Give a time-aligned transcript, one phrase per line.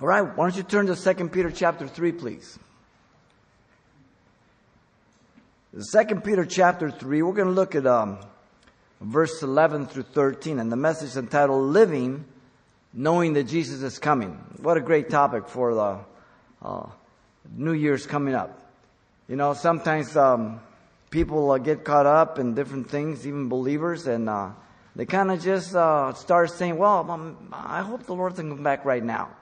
[0.00, 2.58] All right, why don't you turn to 2 Peter chapter 3, please?
[5.74, 8.18] The 2 Peter chapter 3, we're going to look at um,
[9.02, 12.24] verse 11 through 13, and the message entitled Living
[12.94, 14.30] Knowing that Jesus is Coming.
[14.62, 15.98] What a great topic for the
[16.62, 16.86] uh,
[17.54, 18.58] New Year's coming up.
[19.28, 20.60] You know, sometimes um,
[21.10, 24.52] people uh, get caught up in different things, even believers, and uh,
[24.96, 28.62] they kind of just uh, start saying, Well, um, I hope the Lord can come
[28.62, 29.36] back right now.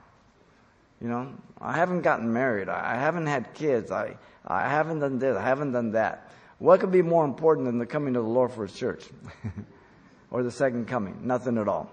[1.01, 2.69] You know, I haven't gotten married.
[2.69, 3.91] I haven't had kids.
[3.91, 4.17] I,
[4.47, 5.37] I haven't done this.
[5.37, 6.31] I haven't done that.
[6.59, 9.05] What could be more important than the coming of the Lord for his church?
[10.31, 11.21] or the second coming?
[11.23, 11.91] Nothing at all.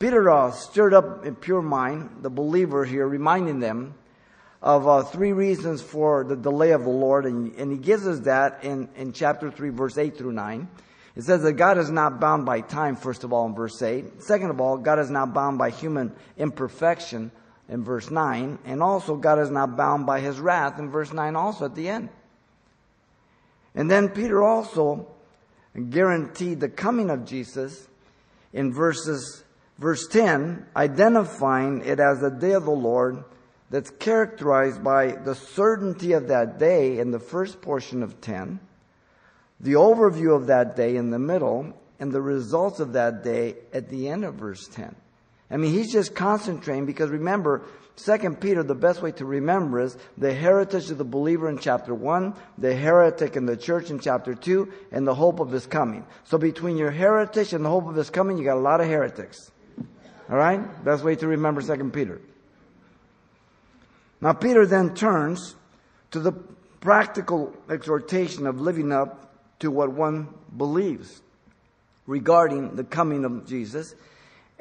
[0.00, 3.94] Peter uh, stirred up in pure mind the believer here, reminding them
[4.60, 8.20] of uh, three reasons for the delay of the Lord, and, and he gives us
[8.20, 10.68] that in, in chapter 3, verse 8 through 9.
[11.14, 14.22] It says that God is not bound by time, first of all, in verse 8.
[14.22, 17.30] Second of all, God is not bound by human imperfection,
[17.72, 18.58] in verse 9.
[18.66, 21.88] And also, God is not bound by his wrath in verse 9 also at the
[21.88, 22.10] end.
[23.74, 25.08] And then Peter also
[25.88, 27.88] guaranteed the coming of Jesus
[28.52, 29.42] in verses,
[29.78, 33.24] verse 10, identifying it as the day of the Lord
[33.70, 38.60] that's characterized by the certainty of that day in the first portion of 10,
[39.60, 43.88] the overview of that day in the middle, and the results of that day at
[43.88, 44.94] the end of verse 10.
[45.52, 47.62] I mean, he's just concentrating because remember,
[47.94, 51.94] Second Peter, the best way to remember is the heritage of the believer in chapter
[51.94, 56.06] 1, the heretic in the church in chapter 2, and the hope of his coming.
[56.24, 58.86] So between your heritage and the hope of his coming, you got a lot of
[58.86, 59.50] heretics.
[60.30, 60.84] Alright?
[60.84, 62.22] Best way to remember Second Peter.
[64.22, 65.54] Now Peter then turns
[66.12, 66.32] to the
[66.80, 71.20] practical exhortation of living up to what one believes
[72.06, 73.94] regarding the coming of Jesus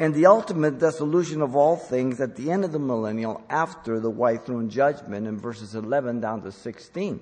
[0.01, 4.09] and the ultimate dissolution of all things at the end of the millennial after the
[4.09, 7.19] white throne judgment in verses 11 down to 16.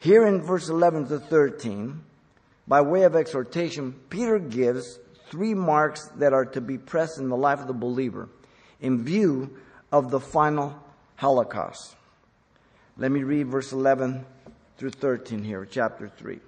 [0.00, 2.00] Here in verse 11 to 13,
[2.66, 4.98] by way of exhortation, Peter gives
[5.30, 8.28] three marks that are to be pressed in the life of the believer
[8.80, 9.56] in view
[9.92, 10.76] of the final
[11.14, 11.94] Holocaust.
[12.98, 14.26] Let me read verse 11
[14.76, 16.40] through 13 here, chapter 3.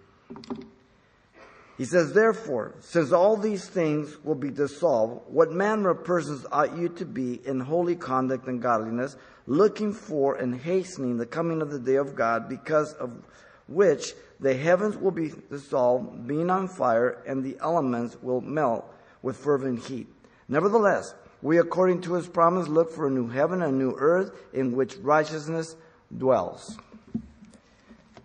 [1.78, 6.76] He says, Therefore, since all these things will be dissolved, what manner of persons ought
[6.76, 9.16] you to be in holy conduct and godliness,
[9.46, 13.22] looking for and hastening the coming of the day of God, because of
[13.68, 18.84] which the heavens will be dissolved, being on fire, and the elements will melt
[19.22, 20.08] with fervent heat.
[20.48, 24.32] Nevertheless, we, according to his promise, look for a new heaven and a new earth
[24.52, 25.76] in which righteousness
[26.16, 26.76] dwells.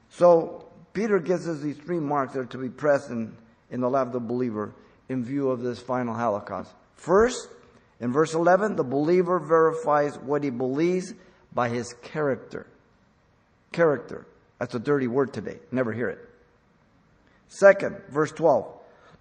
[0.09, 3.35] So, Peter gives us these three marks that are to be present
[3.73, 4.71] in the life of the believer
[5.09, 6.71] in view of this final Holocaust.
[6.95, 7.49] First,
[7.99, 11.13] in verse 11, the believer verifies what he believes
[11.51, 12.67] by his character.
[13.71, 14.25] Character.
[14.59, 15.57] That's a dirty word today.
[15.71, 16.19] Never hear it.
[17.49, 18.71] Second, verse 12,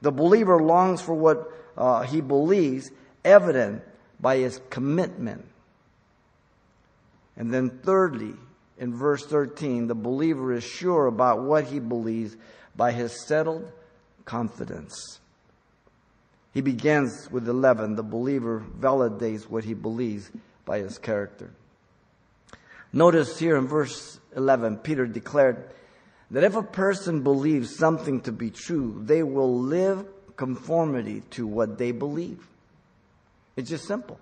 [0.03, 2.91] the believer longs for what uh, he believes,
[3.25, 3.83] evident
[4.21, 5.47] by his commitment.
[7.37, 8.35] And then thirdly,
[8.79, 12.37] in verse 13, the believer is sure about what he believes
[12.77, 13.71] by his settled
[14.25, 15.21] confidence.
[16.53, 17.97] He begins with 11.
[17.97, 20.31] The believer validates what he believes
[20.65, 21.51] by his character.
[22.93, 25.71] Notice here in verse 11, Peter declared
[26.31, 30.07] that if a person believes something to be true, they will live
[30.37, 32.47] conformity to what they believe.
[33.57, 34.19] It's just simple.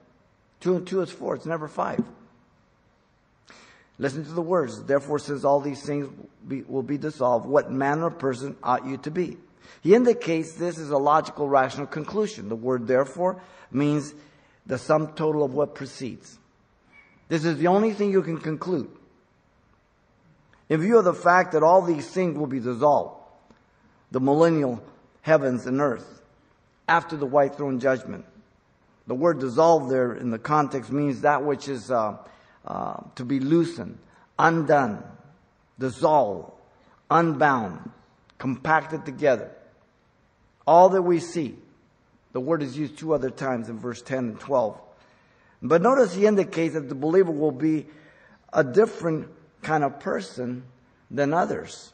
[0.60, 1.34] Two and two is four.
[1.34, 2.04] It's never five.
[3.98, 4.82] Listen to the words.
[4.84, 6.08] Therefore, since all these things
[6.68, 9.36] will be dissolved, what manner of person ought you to be?
[9.82, 12.48] He indicates this is a logical, rational conclusion.
[12.48, 14.14] The word therefore means
[14.66, 16.38] the sum total of what precedes.
[17.28, 18.90] This is the only thing you can conclude.
[20.68, 23.20] In view of the fact that all these things will be dissolved,
[24.10, 24.82] the millennial
[25.22, 26.22] heavens and earth,
[26.88, 28.24] after the white throne judgment.
[29.06, 32.16] The word dissolve there in the context means that which is uh,
[32.64, 33.98] uh, to be loosened,
[34.38, 35.02] undone,
[35.78, 36.52] dissolved,
[37.10, 37.90] unbound,
[38.38, 39.50] compacted together.
[40.70, 41.56] All that we see.
[42.30, 44.80] The word is used two other times in verse 10 and 12.
[45.60, 47.88] But notice he indicates that the believer will be
[48.52, 49.26] a different
[49.62, 50.62] kind of person
[51.10, 51.92] than others.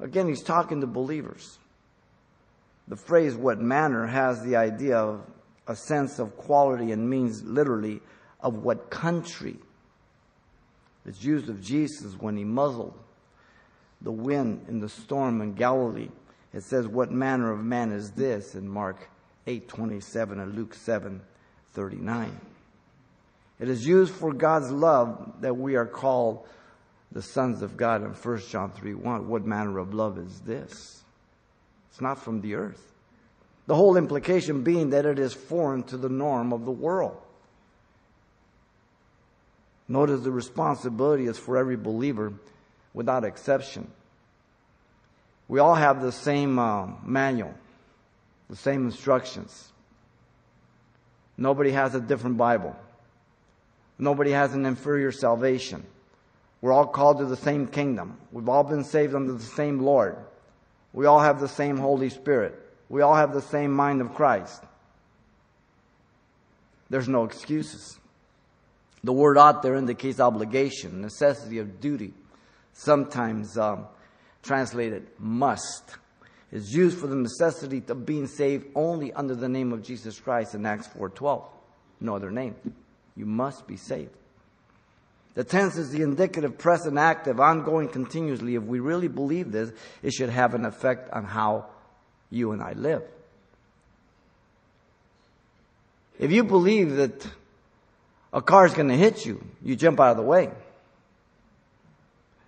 [0.00, 1.58] Again, he's talking to believers.
[2.88, 5.20] The phrase what manner has the idea of
[5.66, 8.00] a sense of quality and means literally
[8.40, 9.58] of what country.
[11.04, 12.98] It's used of Jesus when he muzzled
[14.00, 16.08] the wind in the storm in Galilee
[16.54, 19.08] it says, What manner of man is this in Mark
[19.46, 21.20] 8 27 and Luke 7
[21.72, 22.40] 39.
[23.58, 26.46] It is used for God's love that we are called
[27.12, 29.28] the sons of God in 1 John 3 1.
[29.28, 31.02] What manner of love is this?
[31.90, 32.92] It's not from the earth.
[33.66, 37.16] The whole implication being that it is foreign to the norm of the world.
[39.88, 42.32] Notice the responsibility is for every believer
[42.92, 43.90] without exception.
[45.48, 47.54] We all have the same uh, manual,
[48.48, 49.72] the same instructions.
[51.36, 52.76] Nobody has a different Bible.
[53.98, 55.84] Nobody has an inferior salvation.
[56.60, 58.16] We're all called to the same kingdom.
[58.32, 60.16] We've all been saved under the same Lord.
[60.92, 62.58] We all have the same Holy Spirit.
[62.88, 64.62] We all have the same mind of Christ.
[66.88, 67.98] There's no excuses.
[69.02, 72.14] The word ought there indicates obligation, necessity of duty,
[72.72, 73.86] sometimes um,
[74.44, 75.96] translated must.
[76.52, 80.54] Is used for the necessity of being saved only under the name of Jesus Christ
[80.54, 81.42] in Acts 4:12.
[82.00, 82.54] No other name.
[83.16, 84.12] You must be saved.
[85.34, 88.54] The tense is the indicative, present, active, ongoing continuously.
[88.54, 91.66] If we really believe this, it should have an effect on how
[92.30, 93.02] you and I live.
[96.20, 97.26] If you believe that
[98.32, 100.50] a car is going to hit you, you jump out of the way.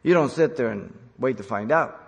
[0.04, 2.02] You don't sit there and wait to find out.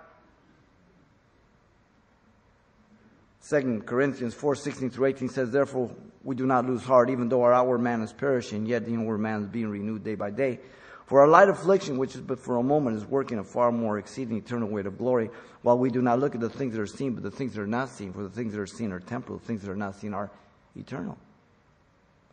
[3.49, 5.89] 2 Corinthians 4, 16 through 18 says, Therefore
[6.23, 9.17] we do not lose heart, even though our outward man is perishing, yet the inward
[9.17, 10.59] man is being renewed day by day.
[11.07, 13.97] For our light affliction, which is but for a moment, is working a far more
[13.97, 15.31] exceeding eternal weight of glory,
[15.63, 17.61] while we do not look at the things that are seen, but the things that
[17.61, 18.13] are not seen.
[18.13, 20.29] For the things that are seen are temporal, the things that are not seen are
[20.75, 21.17] eternal.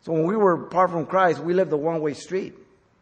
[0.03, 2.53] So when we were apart from Christ, we lived a one-way street.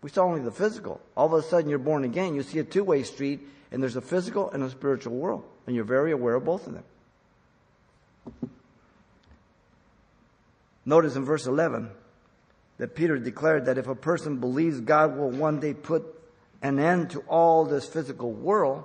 [0.05, 1.01] We saw only the physical.
[1.17, 2.35] All of a sudden, you're born again.
[2.35, 3.39] You see a two-way street,
[3.71, 6.75] and there's a physical and a spiritual world, and you're very aware of both of
[6.75, 6.83] them.
[10.85, 11.89] Notice in verse 11
[12.77, 16.05] that Peter declared that if a person believes God will one day put
[16.61, 18.83] an end to all this physical world,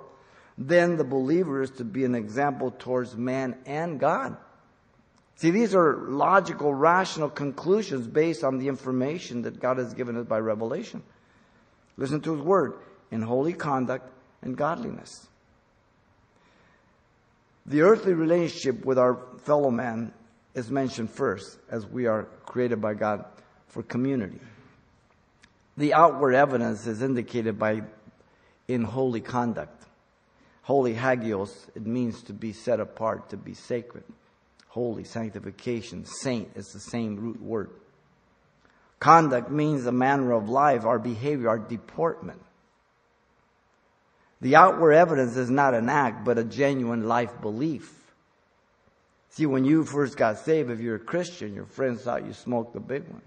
[0.57, 4.37] then the believer is to be an example towards man and God.
[5.35, 10.25] See, these are logical, rational conclusions based on the information that God has given us
[10.25, 11.01] by revelation.
[11.97, 12.75] Listen to his word
[13.09, 14.11] in holy conduct
[14.41, 15.27] and godliness.
[17.65, 20.13] The earthly relationship with our fellow man
[20.53, 23.25] is mentioned first, as we are created by God
[23.67, 24.39] for community.
[25.77, 27.83] The outward evidence is indicated by
[28.67, 29.85] in holy conduct.
[30.63, 34.03] Holy hagios, it means to be set apart, to be sacred.
[34.71, 37.71] Holy, sanctification, saint is the same root word.
[39.01, 42.41] Conduct means the manner of life, our behavior, our deportment.
[44.39, 47.93] The outward evidence is not an act, but a genuine life belief.
[49.31, 52.73] See, when you first got saved, if you're a Christian, your friends thought you smoked
[52.73, 53.21] the big one.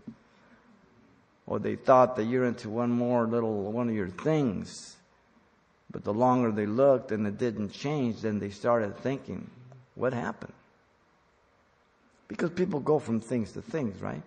[1.46, 4.96] Or they thought that you're into one more little one of your things.
[5.91, 9.50] But the longer they looked and it didn't change, then they started thinking,
[9.94, 10.55] what happened?
[12.29, 14.23] Because people go from things to things, right?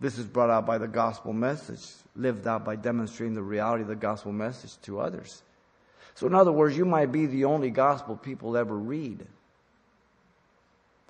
[0.00, 1.80] This is brought out by the gospel message,
[2.16, 5.42] lived out by demonstrating the reality of the gospel message to others.
[6.14, 9.24] So, in other words, you might be the only gospel people ever read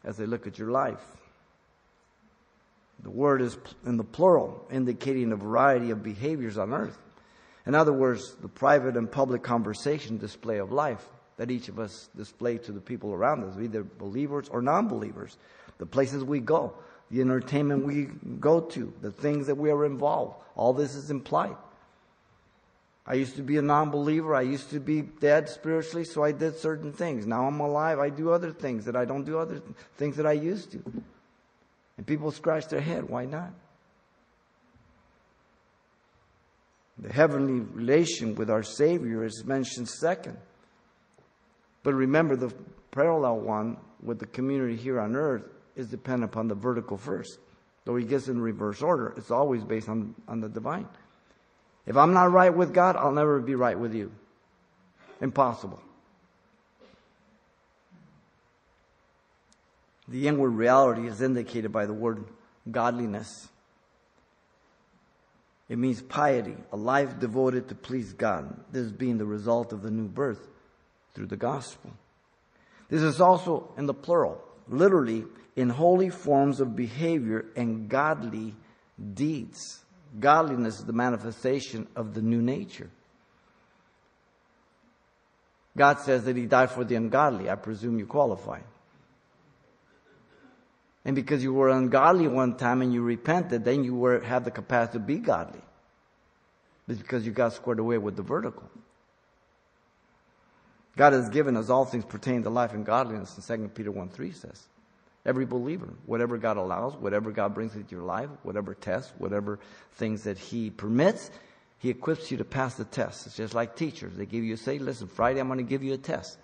[0.05, 1.01] as they look at your life.
[3.03, 6.99] The word is in the plural, indicating a variety of behaviors on earth.
[7.67, 11.05] In other words, the private and public conversation display of life
[11.37, 15.37] that each of us display to the people around us, either believers or non believers,
[15.79, 16.75] the places we go,
[17.11, 18.09] the entertainment we
[18.41, 20.35] go to, the things that we are involved.
[20.55, 21.57] All this is implied.
[23.07, 24.35] I used to be a non believer.
[24.35, 27.27] I used to be dead spiritually, so I did certain things.
[27.27, 27.99] Now I'm alive.
[27.99, 29.61] I do other things that I don't do other
[29.97, 30.83] things that I used to.
[31.97, 33.09] And people scratch their head.
[33.09, 33.53] Why not?
[36.99, 40.37] The heavenly relation with our Savior is mentioned second.
[41.83, 42.53] But remember, the
[42.91, 47.39] parallel one with the community here on earth is dependent upon the vertical first.
[47.85, 50.87] Though he gets in reverse order, it's always based on, on the divine.
[51.87, 54.13] If I'm not right with God, I'll never be right with you.
[55.21, 55.81] Impossible.
[60.07, 62.25] The inward reality is indicated by the word
[62.71, 63.49] godliness.
[65.69, 68.55] It means piety, a life devoted to please God.
[68.71, 70.49] This being the result of the new birth
[71.15, 71.93] through the gospel.
[72.89, 75.25] This is also in the plural, literally
[75.57, 78.55] in holy forms of behavior and godly
[79.15, 79.81] deeds.
[80.19, 82.91] Godliness is the manifestation of the new nature.
[85.77, 87.49] God says that He died for the ungodly.
[87.49, 88.61] I presume you qualify.
[91.05, 94.51] And because you were ungodly one time and you repented, then you were, have the
[94.51, 95.61] capacity to be godly.
[96.89, 98.69] It's because you got squared away with the vertical.
[100.97, 104.09] God has given us all things pertaining to life and godliness, and 2 Peter 1
[104.09, 104.67] 3 says.
[105.25, 109.61] Every believer, whatever God allows, whatever God brings into your life, whatever tests, whatever
[109.93, 111.31] things that He permits,
[111.79, 113.27] He equips you to pass the test.
[113.27, 114.17] It's just like teachers.
[114.17, 116.39] They give you say, listen, Friday I'm going to give you a test.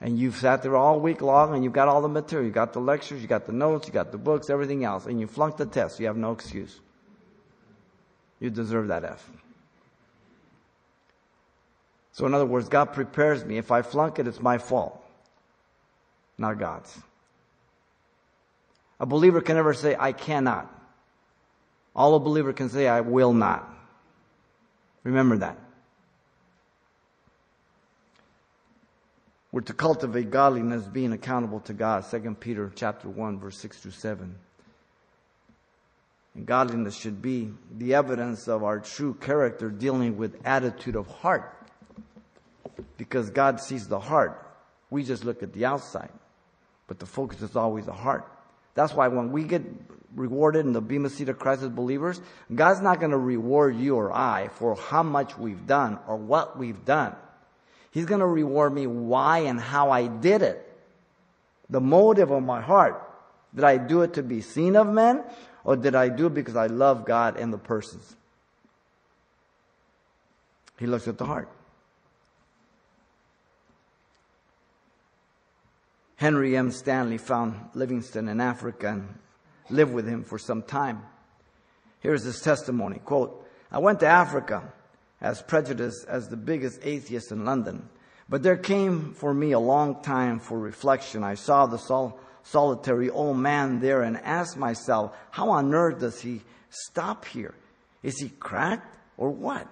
[0.00, 2.46] And you've sat there all week long and you've got all the material.
[2.46, 5.18] You got the lectures, you got the notes, you got the books, everything else, and
[5.18, 5.98] you flunked the test.
[5.98, 6.80] You have no excuse.
[8.38, 9.28] You deserve that F.
[12.16, 13.58] So in other words, God prepares me.
[13.58, 15.04] If I flunk it, it's my fault,
[16.38, 16.98] not God's.
[18.98, 20.72] A believer can never say, I cannot.
[21.94, 23.70] All a believer can say, I will not.
[25.04, 25.58] Remember that.
[29.52, 32.06] We're to cultivate godliness being accountable to God.
[32.10, 34.34] 2 Peter chapter 1 verse 6 to 7.
[36.34, 41.52] And godliness should be the evidence of our true character dealing with attitude of heart.
[42.96, 44.42] Because God sees the heart.
[44.90, 46.10] We just look at the outside.
[46.86, 48.30] But the focus is always the heart.
[48.74, 49.62] That's why when we get
[50.14, 52.20] rewarded in the Bema seat of Christ as believers,
[52.54, 56.58] God's not going to reward you or I for how much we've done or what
[56.58, 57.16] we've done.
[57.90, 60.62] He's going to reward me why and how I did it.
[61.70, 63.02] The motive of my heart.
[63.54, 65.24] Did I do it to be seen of men
[65.64, 68.14] or did I do it because I love God and the persons?
[70.78, 71.48] He looks at the heart.
[76.16, 76.70] Henry M.
[76.70, 79.18] Stanley found Livingstone in Africa and
[79.68, 81.02] lived with him for some time.
[82.00, 83.00] Here's his testimony.
[83.04, 84.72] Quote, I went to Africa
[85.20, 87.88] as prejudiced as the biggest atheist in London.
[88.28, 91.22] But there came for me a long time for reflection.
[91.22, 96.20] I saw the sol- solitary old man there and asked myself, how on earth does
[96.20, 97.54] he stop here?
[98.02, 99.68] Is he cracked or what?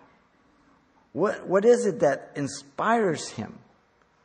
[1.13, 3.59] What, what is it that inspires him?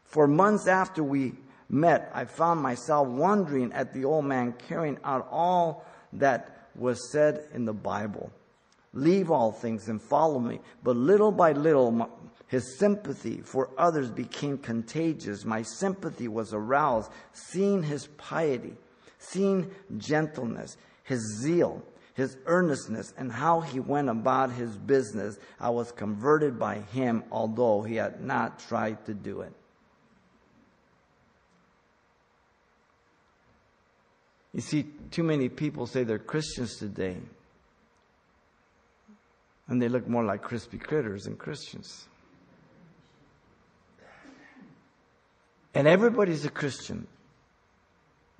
[0.06, 1.34] For months after we
[1.70, 7.48] met, I found myself wondering at the old man carrying out all that was said
[7.54, 8.32] in the Bible.
[8.94, 10.60] Leave all things and follow me.
[10.84, 12.10] But little by little,
[12.48, 15.46] his sympathy for others became contagious.
[15.46, 18.74] My sympathy was aroused, seeing his piety,
[19.20, 21.84] seeing gentleness, his zeal,
[22.16, 25.38] his earnestness, and how he went about his business.
[25.60, 29.54] I was converted by him, although he had not tried to do it.
[34.54, 37.18] You see, too many people say they're Christians today,
[39.68, 42.08] and they look more like crispy critters than Christians.
[45.76, 47.08] And everybody's a Christian,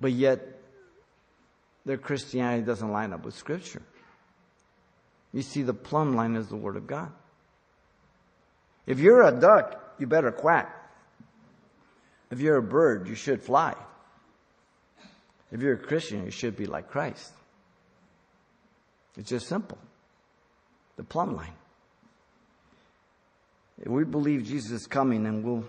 [0.00, 0.60] but yet
[1.86, 3.82] their Christianity doesn't line up with Scripture.
[5.32, 7.12] You see, the plumb line is the Word of God.
[8.86, 10.76] If you're a duck, you better quack.
[12.32, 13.74] If you're a bird, you should fly.
[15.52, 17.32] If you're a Christian, you should be like Christ.
[19.16, 19.78] It's just simple.
[20.96, 21.52] The plumb line.
[23.80, 25.64] If we believe Jesus is coming and we'll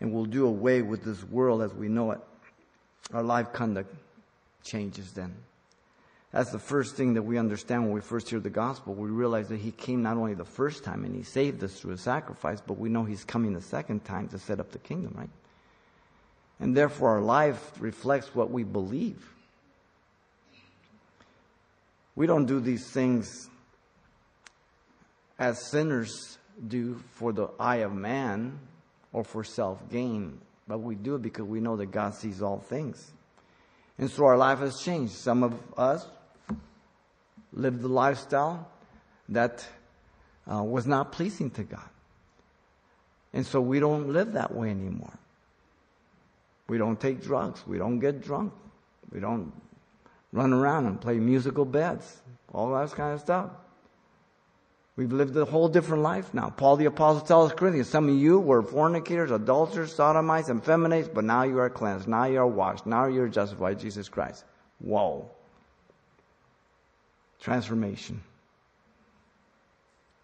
[0.00, 2.20] and we'll do away with this world as we know it,
[3.12, 3.94] our life conduct
[4.62, 5.34] changes then.
[6.32, 8.92] That's the first thing that we understand when we first hear the gospel.
[8.92, 11.92] We realize that he came not only the first time and he saved us through
[11.92, 15.14] a sacrifice, but we know he's coming the second time to set up the kingdom,
[15.16, 15.30] right?
[16.60, 19.30] And therefore, our life reflects what we believe.
[22.16, 23.48] We don't do these things
[25.38, 28.58] as sinners do for the eye of man
[29.12, 32.58] or for self gain, but we do it because we know that God sees all
[32.58, 33.12] things.
[33.98, 35.12] And so our life has changed.
[35.12, 36.06] Some of us
[37.52, 38.68] lived the lifestyle
[39.28, 39.66] that
[40.50, 41.88] uh, was not pleasing to God.
[43.32, 45.18] And so we don't live that way anymore.
[46.68, 47.66] We don't take drugs.
[47.66, 48.52] We don't get drunk.
[49.12, 49.52] We don't
[50.32, 52.22] run around and play musical beds.
[52.52, 53.50] All that kind of stuff.
[54.96, 56.50] We've lived a whole different life now.
[56.50, 61.24] Paul the Apostle tells Corinthians, some of you were fornicators, adulterers, sodomites, and feminates, but
[61.24, 62.06] now you are cleansed.
[62.06, 62.86] Now you are washed.
[62.86, 64.44] Now you are justified Jesus Christ.
[64.78, 65.28] Whoa.
[67.40, 68.22] Transformation.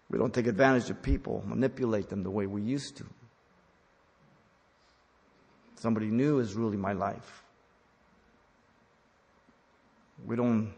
[0.09, 3.05] We don't take advantage of people, manipulate them the way we used to.
[5.81, 7.43] Somebody new is ruling my life.
[10.27, 10.75] We don't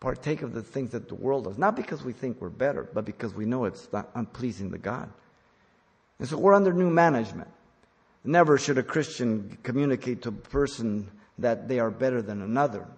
[0.00, 3.04] partake of the things that the world does, not because we think we're better, but
[3.04, 5.08] because we know it's not unpleasing to God.
[6.18, 7.48] And so we're under new management.
[8.24, 11.08] Never should a Christian communicate to a person
[11.38, 12.88] that they are better than another,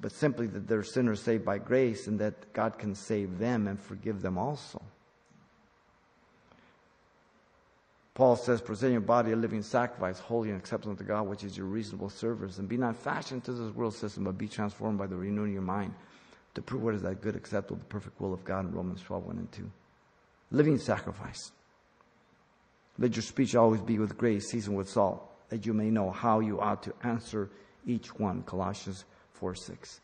[0.00, 3.78] but simply that they're sinners saved by grace and that God can save them and
[3.78, 4.80] forgive them also.
[8.18, 11.56] Paul says, present your body a living sacrifice, holy and acceptable to God, which is
[11.56, 12.58] your reasonable service.
[12.58, 15.54] And be not fashioned to this world system, but be transformed by the renewing of
[15.54, 15.94] your mind
[16.54, 19.24] to prove what is that good, acceptable, the perfect will of God in Romans 12,
[19.24, 19.70] 1 and 2.
[20.50, 21.52] Living sacrifice.
[22.98, 26.40] Let your speech always be with grace, seasoned with salt, that you may know how
[26.40, 27.50] you ought to answer
[27.86, 28.42] each one.
[28.42, 30.00] Colossians 4 6.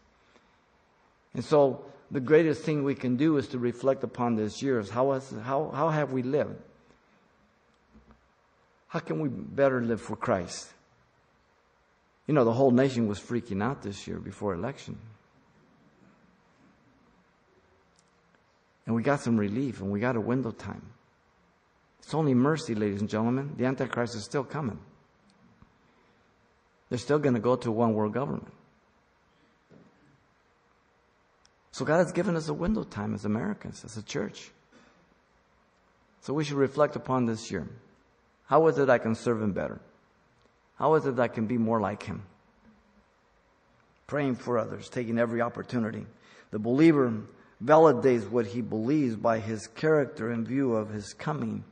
[1.34, 4.88] And so, the greatest thing we can do is to reflect upon this year is
[4.88, 6.62] how, is, how, how have we lived?
[8.94, 10.72] How can we better live for Christ?
[12.28, 14.96] You know, the whole nation was freaking out this year before election.
[18.86, 20.82] And we got some relief and we got a window time.
[22.04, 23.54] It's only mercy, ladies and gentlemen.
[23.56, 24.78] The Antichrist is still coming.
[26.88, 28.52] They're still going to go to one world government.
[31.72, 34.52] So God has given us a window time as Americans, as a church.
[36.20, 37.66] So we should reflect upon this year.
[38.54, 39.80] How is it that I can serve Him better?
[40.76, 42.22] How is it that I can be more like Him?
[44.06, 46.06] Praying for others, taking every opportunity.
[46.52, 47.12] The believer
[47.60, 51.64] validates what he believes by his character in view of his coming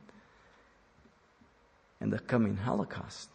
[2.01, 3.29] and the coming Holocaust.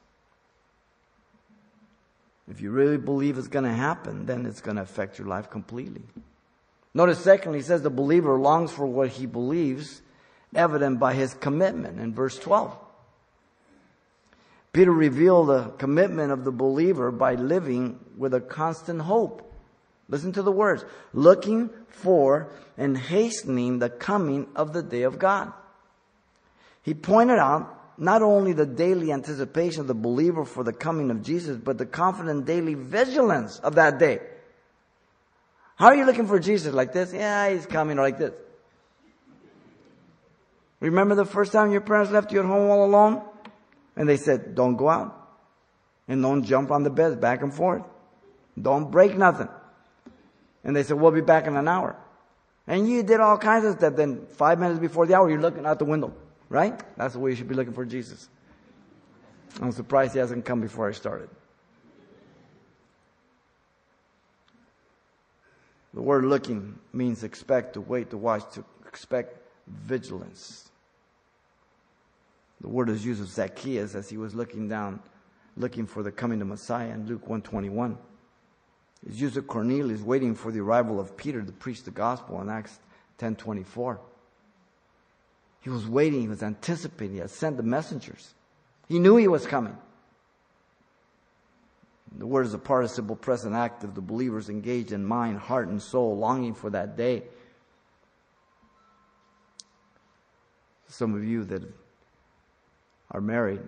[2.51, 5.49] If you really believe it's going to happen, then it's going to affect your life
[5.49, 6.03] completely.
[6.93, 10.03] Notice, secondly, he says the believer longs for what he believes,
[10.55, 12.85] evident by his commitment in verse 12.
[14.79, 19.53] Peter revealed the commitment of the believer by living with a constant hope.
[20.09, 20.85] Listen to the words.
[21.13, 25.53] Looking for and hastening the coming of the day of God.
[26.85, 31.25] He pointed out not only the daily anticipation of the believer for the coming of
[31.25, 34.21] Jesus, but the confident daily vigilance of that day.
[35.75, 36.73] How are you looking for Jesus?
[36.73, 37.13] Like this?
[37.13, 38.33] Yeah, he's coming, like this.
[40.79, 43.23] Remember the first time your parents left you at home all alone?
[43.99, 45.15] And they said, don't go out.
[46.07, 47.83] And don't jump on the bed back and forth.
[48.61, 49.49] Don't break nothing.
[50.63, 51.97] And they said, we'll be back in an hour.
[52.67, 53.97] And you did all kinds of stuff.
[53.97, 56.15] Then five minutes before the hour, you're looking out the window.
[56.49, 56.81] Right?
[56.97, 58.29] That's the way you should be looking for Jesus.
[59.61, 61.29] I'm surprised he hasn't come before I started.
[65.93, 70.68] The word looking means expect, to wait, to watch, to expect vigilance.
[72.61, 75.01] The word is used of Zacchaeus as he was looking down,
[75.57, 77.97] looking for the coming of Messiah in Luke 121.
[79.07, 82.49] It's used of Cornelius waiting for the arrival of Peter to preach the gospel in
[82.49, 82.79] Acts
[83.19, 84.01] 1024.
[85.61, 88.35] He was waiting, he was anticipating, he had sent the messengers.
[88.89, 89.77] He knew he was coming.
[92.17, 93.95] The word is a participle present active.
[93.95, 97.25] The believers engaged in mind, heart, and soul, longing for that day.
[100.89, 101.63] Some of you that
[103.11, 103.61] are married,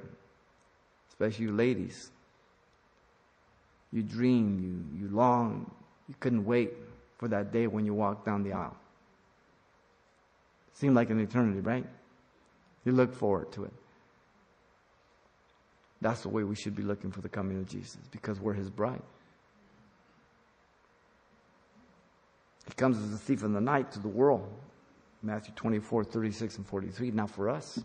[1.09, 2.11] especially you ladies,
[3.93, 5.71] you dream, you, you long,
[6.09, 6.73] you couldn't wait
[7.19, 8.77] for that day when you walk down the aisle.
[10.75, 11.87] Seemed like an eternity, right?
[12.85, 13.73] You look forward to it.
[16.01, 18.71] That's the way we should be looking for the coming of Jesus because we're his
[18.71, 19.03] bride.
[22.67, 24.49] He comes as a thief in the night to the world.
[25.23, 27.11] Matthew 24, 36 and 43.
[27.11, 27.79] Now for us.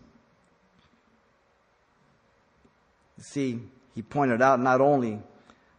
[3.18, 3.60] See,
[3.94, 5.20] he pointed out not only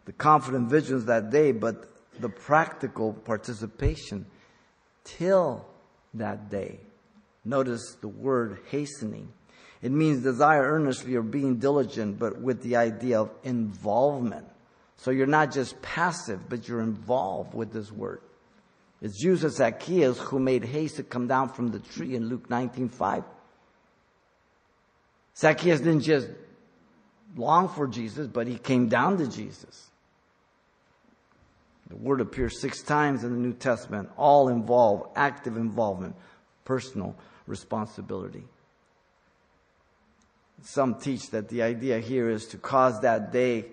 [0.05, 4.25] the confident visions that day, but the practical participation
[5.03, 5.65] till
[6.13, 6.79] that day.
[7.45, 9.31] Notice the word hastening.
[9.81, 14.45] It means desire earnestly or being diligent, but with the idea of involvement.
[14.97, 18.21] So you're not just passive, but you're involved with this word.
[19.01, 22.49] It's used as Zacchaeus who made haste to come down from the tree in Luke
[22.49, 23.23] 19:5.
[25.35, 26.29] Zacchaeus didn't just
[27.35, 29.89] long for Jesus, but he came down to Jesus.
[31.89, 36.15] The word appears six times in the New Testament, all involve active involvement,
[36.65, 38.43] personal responsibility.
[40.63, 43.65] Some teach that the idea here is to cause that day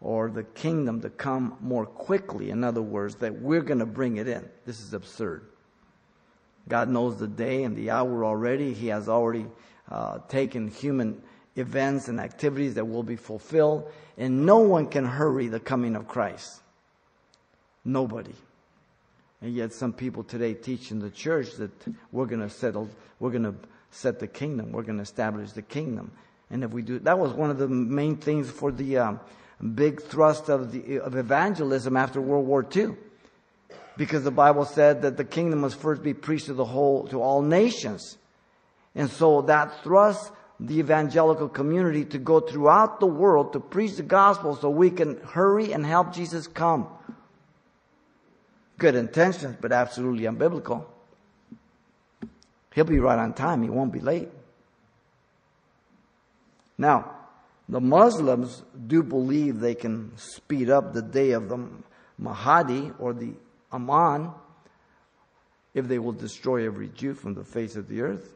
[0.00, 2.50] or the kingdom to come more quickly.
[2.50, 4.46] In other words, that we're going to bring it in.
[4.66, 5.46] This is absurd.
[6.68, 8.74] God knows the day and the hour already.
[8.74, 9.46] He has already
[9.90, 11.22] uh, taken human
[11.56, 16.08] events and activities that will be fulfilled, and no one can hurry the coming of
[16.08, 16.60] Christ.
[17.84, 18.34] Nobody.
[19.40, 21.70] And yet some people today teach in the church that
[22.12, 22.88] we're going to settle,
[23.20, 23.54] we're going to
[23.90, 26.10] set the kingdom, we're going to establish the kingdom.
[26.50, 29.20] And if we do, that was one of the main things for the um,
[29.74, 32.94] big thrust of the of evangelism after World War II,
[33.96, 37.20] because the Bible said that the kingdom must first be preached to the whole to
[37.20, 38.18] all nations,
[38.94, 44.02] and so that thrust the evangelical community to go throughout the world to preach the
[44.02, 46.86] gospel so we can hurry and help Jesus come.
[48.78, 50.84] Good intentions, but absolutely unbiblical.
[52.74, 53.62] He'll be right on time.
[53.62, 54.28] He won't be late.
[56.76, 57.10] Now,
[57.68, 61.68] the Muslims do believe they can speed up the day of the
[62.18, 63.32] Mahdi or the
[63.72, 64.32] Imam
[65.72, 68.34] if they will destroy every Jew from the face of the earth.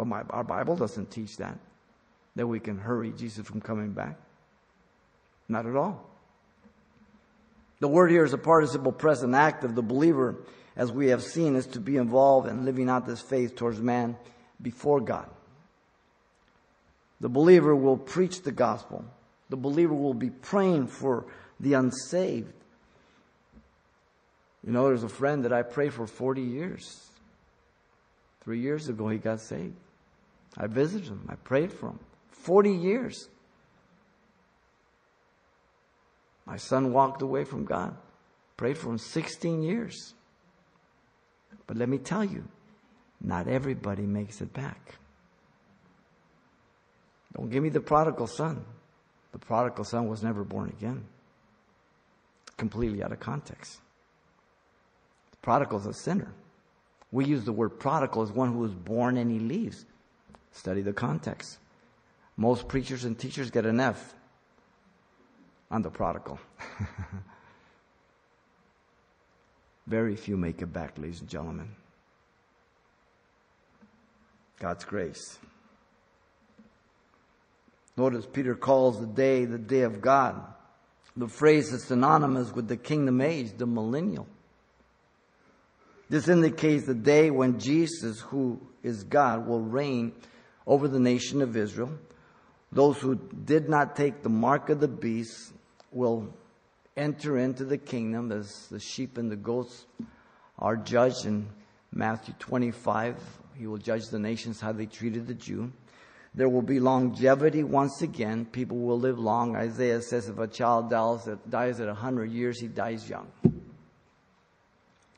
[0.00, 1.58] But my, our Bible doesn't teach that,
[2.34, 4.16] that we can hurry Jesus from coming back.
[5.46, 6.08] Not at all.
[7.80, 9.74] The word here is a participle present active.
[9.74, 10.36] The believer,
[10.74, 14.16] as we have seen, is to be involved in living out this faith towards man
[14.62, 15.28] before God.
[17.20, 19.04] The believer will preach the gospel.
[19.50, 21.26] The believer will be praying for
[21.58, 22.54] the unsaved.
[24.64, 27.06] You know, there's a friend that I prayed for 40 years.
[28.44, 29.74] Three years ago, he got saved.
[30.56, 31.26] I visited him.
[31.28, 32.00] I prayed for him.
[32.30, 33.28] 40 years.
[36.46, 37.96] My son walked away from God.
[38.56, 40.14] Prayed for him 16 years.
[41.66, 42.44] But let me tell you,
[43.20, 44.96] not everybody makes it back.
[47.36, 48.64] Don't give me the prodigal son.
[49.32, 51.04] The prodigal son was never born again.
[52.56, 53.80] Completely out of context.
[55.30, 56.32] The prodigal is a sinner.
[57.12, 59.84] We use the word prodigal as one who was born and he leaves.
[60.52, 61.58] Study the context.
[62.36, 64.14] Most preachers and teachers get an F
[65.70, 66.38] on the prodigal.
[69.86, 71.68] Very few make it back, ladies and gentlemen.
[74.58, 75.38] God's grace.
[77.96, 80.40] Notice Peter calls the day the day of God.
[81.16, 84.26] The phrase is synonymous with the kingdom age, the millennial.
[86.08, 90.12] This indicates the day when Jesus, who is God, will reign
[90.66, 91.90] over the nation of Israel.
[92.72, 95.52] Those who did not take the mark of the beast
[95.90, 96.32] will
[96.96, 99.86] enter into the kingdom as the sheep and the goats
[100.58, 101.48] are judged in
[101.92, 103.16] Matthew 25.
[103.56, 105.72] He will judge the nations how they treated the Jew.
[106.34, 108.44] There will be longevity once again.
[108.44, 109.56] People will live long.
[109.56, 111.26] Isaiah says if a child dies
[111.80, 113.26] at 100 years, he dies young.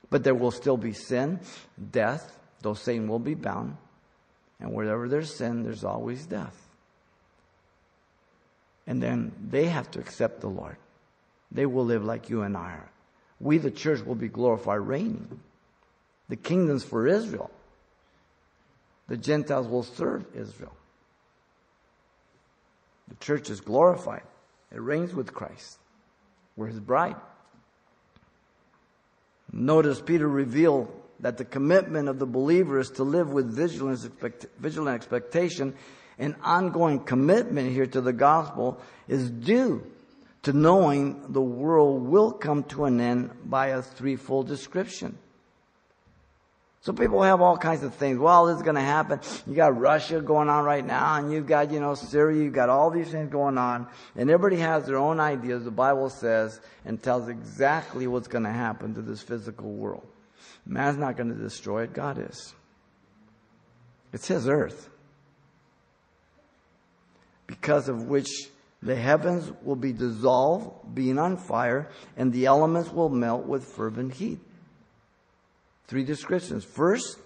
[0.08, 1.40] But there will still be sin,
[1.90, 3.76] death, though Satan will be bound.
[4.62, 6.56] And wherever there's sin, there's always death.
[8.86, 10.76] And then they have to accept the Lord.
[11.50, 12.90] They will live like you and I are.
[13.40, 15.40] We, the church, will be glorified reigning.
[16.28, 17.50] The kingdom's for Israel.
[19.08, 20.72] The Gentiles will serve Israel.
[23.08, 24.22] The church is glorified.
[24.70, 25.78] It reigns with Christ.
[26.56, 27.16] We're his bride.
[29.52, 34.46] Notice Peter revealed that the commitment of the believer is to live with vigilance, expect,
[34.58, 35.74] vigilant expectation
[36.18, 39.86] and ongoing commitment here to the gospel is due
[40.42, 45.16] to knowing the world will come to an end by a threefold description.
[46.80, 48.18] So people have all kinds of things.
[48.18, 49.20] Well, this is going to happen.
[49.46, 52.42] You got Russia going on right now, and you've got, you know, Syria.
[52.42, 53.86] You've got all these things going on.
[54.16, 58.50] And everybody has their own ideas, the Bible says, and tells exactly what's going to
[58.50, 60.04] happen to this physical world.
[60.64, 61.92] Man's not going to destroy it.
[61.92, 62.54] God is.
[64.12, 64.88] It's His earth.
[67.46, 68.28] Because of which
[68.82, 74.14] the heavens will be dissolved, being on fire, and the elements will melt with fervent
[74.14, 74.40] heat.
[75.86, 76.64] Three descriptions.
[76.64, 77.18] First,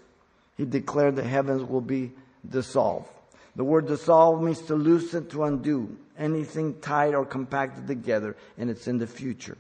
[0.57, 2.13] he declared the heavens will be
[2.49, 3.09] dissolved.
[3.55, 8.87] The word dissolve means to loosen, to undo, anything tied or compacted together, and it's
[8.87, 9.57] in the future.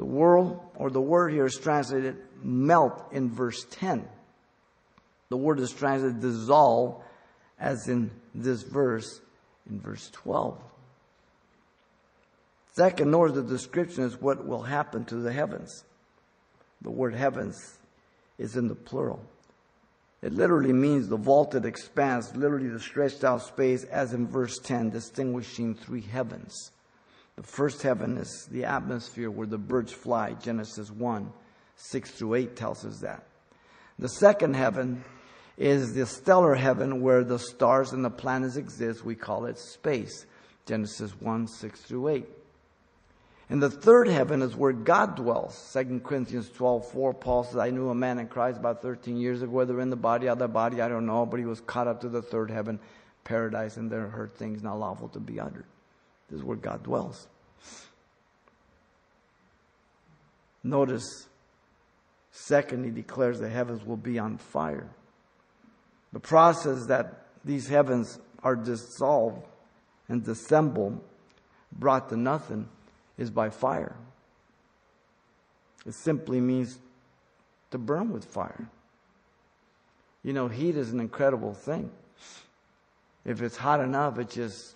[0.00, 4.08] The world, or the word here is translated melt in verse 10.
[5.28, 7.02] The word is translated dissolve,
[7.58, 9.20] as in this verse,
[9.68, 10.58] in verse 12.
[12.72, 15.84] Second, notice the description is what will happen to the heavens.
[16.80, 17.58] The word heavens
[18.38, 19.20] is in the plural.
[20.22, 24.88] It literally means the vaulted expanse, literally the stretched out space, as in verse 10,
[24.88, 26.70] distinguishing three heavens.
[27.36, 30.32] The first heaven is the atmosphere where the birds fly.
[30.34, 31.32] Genesis 1,
[31.76, 33.24] 6 through 8 tells us that.
[33.98, 35.04] The second heaven
[35.56, 39.04] is the stellar heaven where the stars and the planets exist.
[39.04, 40.26] We call it space.
[40.66, 42.28] Genesis 1, 6 through 8.
[43.50, 45.72] And the third heaven is where God dwells.
[45.72, 49.42] 2 Corinthians 12, 4, Paul says, I knew a man in Christ about 13 years
[49.42, 51.88] ago, whether in the body, of the body, I don't know, but he was caught
[51.88, 52.78] up to the third heaven.
[53.24, 55.66] paradise, and there are things not lawful to be uttered.
[56.30, 57.26] This is where God dwells.
[60.62, 61.26] Notice,
[62.30, 64.88] second, he declares the heavens will be on fire.
[66.12, 69.46] The process that these heavens are dissolved
[70.08, 71.00] and dissembled,
[71.72, 72.68] brought to nothing,
[73.16, 73.96] is by fire.
[75.86, 76.78] It simply means
[77.70, 78.68] to burn with fire.
[80.22, 81.90] You know, heat is an incredible thing.
[83.24, 84.74] If it's hot enough, it just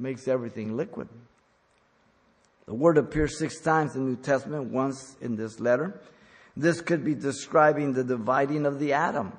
[0.00, 1.08] makes everything liquid.
[2.66, 6.00] The word appears six times in the New Testament, once in this letter.
[6.56, 9.32] This could be describing the dividing of the atom,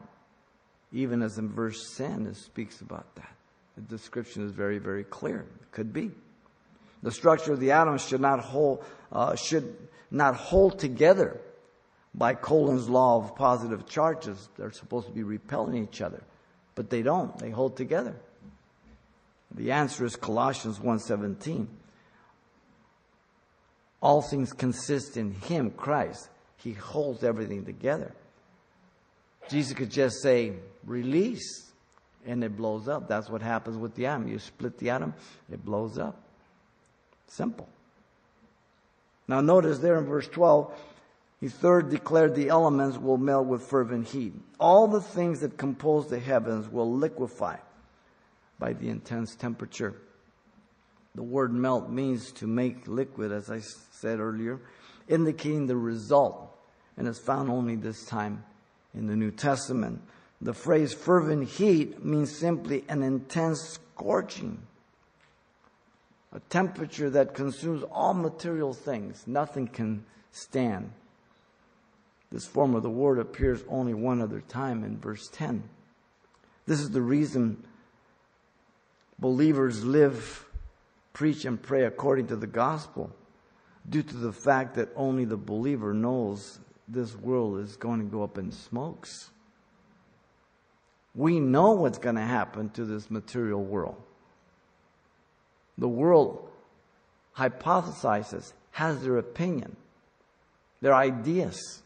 [0.91, 3.33] even as in verse 10 it speaks about that.
[3.75, 5.45] The description is very, very clear.
[5.61, 6.11] It could be.
[7.03, 9.75] The structure of the atom should not hold, uh, should
[10.11, 11.39] not hold together
[12.13, 14.49] by Coulomb's law of positive charges.
[14.57, 16.23] They're supposed to be repelling each other,
[16.75, 17.37] but they don't.
[17.39, 18.15] They hold together.
[19.55, 21.67] The answer is Colossians 1:17.
[24.01, 26.29] All things consist in him, Christ.
[26.57, 28.13] He holds everything together.
[29.49, 30.53] Jesus could just say,
[30.85, 31.71] release,
[32.25, 33.07] and it blows up.
[33.07, 34.27] That's what happens with the atom.
[34.27, 35.13] You split the atom,
[35.51, 36.21] it blows up.
[37.27, 37.67] Simple.
[39.27, 40.73] Now, notice there in verse 12,
[41.39, 44.33] he third declared the elements will melt with fervent heat.
[44.59, 47.57] All the things that compose the heavens will liquefy
[48.61, 49.95] by the intense temperature.
[51.15, 54.61] The word melt means to make liquid, as I said earlier,
[55.09, 56.55] indicating the result,
[56.95, 58.45] and is found only this time
[58.93, 59.99] in the New Testament.
[60.41, 64.61] The phrase fervent heat means simply an intense scorching,
[66.31, 69.23] a temperature that consumes all material things.
[69.25, 70.91] Nothing can stand.
[72.31, 75.63] This form of the word appears only one other time in verse 10.
[76.67, 77.63] This is the reason
[79.21, 80.45] believers live,
[81.13, 83.15] preach, and pray according to the gospel,
[83.87, 88.23] due to the fact that only the believer knows this world is going to go
[88.23, 89.29] up in smokes.
[91.15, 94.01] We know what's going to happen to this material world.
[95.77, 96.49] The world
[97.37, 99.75] hypothesizes, has their opinion,
[100.81, 101.81] their ideas.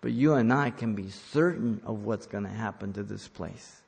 [0.00, 3.82] But you and I can be certain of what's going to happen to this place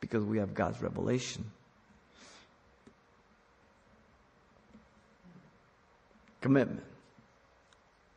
[0.00, 1.44] because we have God's revelation.
[6.40, 6.82] Commitment.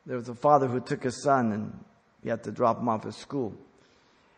[0.05, 1.79] There was a father who took his son and
[2.23, 3.53] he had to drop him off at school.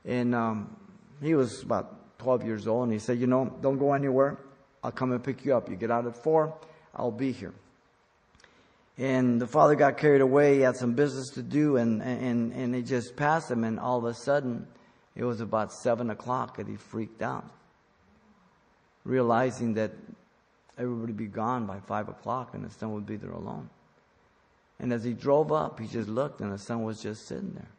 [0.06, 0.76] And um,
[1.22, 4.38] he was about 12 years old and he said, You know, don't go anywhere.
[4.84, 5.70] I'll come and pick you up.
[5.70, 6.54] You get out at 4,
[6.96, 7.54] I'll be here.
[8.98, 10.56] And the father got carried away.
[10.56, 13.64] He had some business to do and, and, and he just passed him.
[13.64, 14.68] And all of a sudden,
[15.16, 17.46] it was about 7 o'clock and he freaked out,
[19.04, 19.92] realizing that
[20.82, 23.70] everybody would be gone by 5 o'clock and the son would be there alone.
[24.80, 27.70] And as he drove up, he just looked and the son was just sitting there.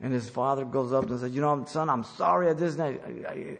[0.00, 2.86] And his father goes up and says, You know, son, I'm sorry I did I,
[2.86, 3.58] I, I,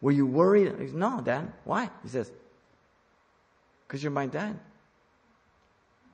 [0.00, 0.72] were you worried?
[0.80, 1.52] He says, No, Dad.
[1.64, 1.90] Why?
[2.02, 2.32] He says,
[3.86, 4.58] Because you're my dad.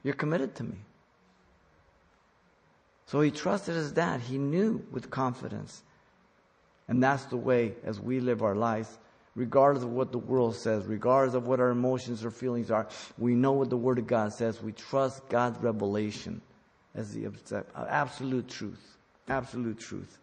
[0.03, 0.77] You're committed to me.
[3.07, 4.21] So he trusted his dad.
[4.21, 5.83] He knew with confidence.
[6.89, 8.99] And that's the way, as we live our lives,
[9.37, 13.35] regardless of what the world says, regardless of what our emotions or feelings are, we
[13.35, 14.61] know what the Word of God says.
[14.63, 16.41] We trust God's revelation
[16.95, 17.31] as the
[17.89, 18.97] absolute truth.
[19.29, 20.19] Absolute truth.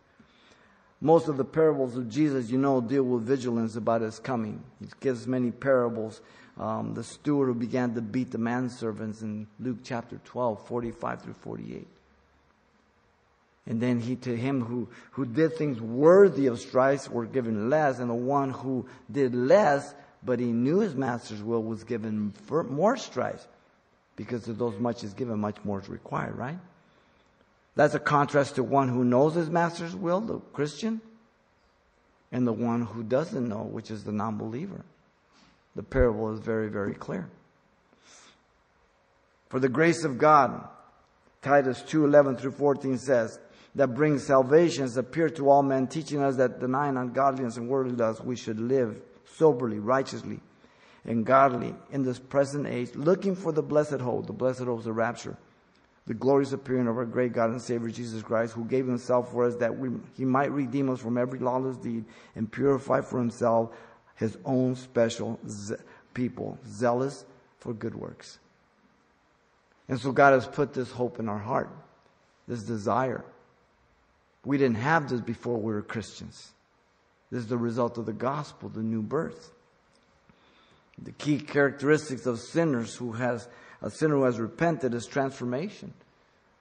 [1.00, 4.64] Most of the parables of Jesus, you know, deal with vigilance about his coming.
[4.80, 6.22] He gives many parables.
[6.58, 11.34] Um, the steward who began to beat the manservants in Luke chapter 12, 45 through
[11.34, 11.88] 48.
[13.66, 18.00] And then he, to him who, who did things worthy of stripes were given less,
[18.00, 22.34] and the one who did less, but he knew his master's will was given
[22.70, 23.48] more stripes.
[24.16, 26.60] Because to those much is given, much more is required, right?
[27.76, 31.02] That's a contrast to one who knows his master's will, the Christian,
[32.32, 34.84] and the one who doesn't know, which is the non believer.
[35.76, 37.28] The parable is very, very clear.
[39.50, 40.68] For the grace of God,
[41.42, 43.40] Titus 2 11 through 14 says,
[43.76, 47.96] that brings salvation has appeared to all men, teaching us that denying ungodliness and worldly
[47.96, 50.40] lust, we should live soberly, righteously,
[51.06, 54.28] and godly in this present age, looking for the blessed hope.
[54.28, 55.38] The blessed hope is the rapture
[56.06, 59.46] the glorious appearing of our great God and Savior Jesus Christ, who gave himself for
[59.46, 62.04] us that we, he might redeem us from every lawless deed
[62.36, 63.72] and purify for himself
[64.16, 65.76] his own special ze-
[66.14, 67.26] people, zealous
[67.60, 68.40] for good works.
[69.88, 71.70] And so God has put this hope in our heart,
[72.48, 73.24] this desire.
[74.46, 76.52] We didn't have this before we were Christians.
[77.32, 79.52] This is the result of the gospel, the new birth.
[81.02, 83.48] The key characteristics of sinners who has
[83.82, 85.94] a sinner who has repented is transformation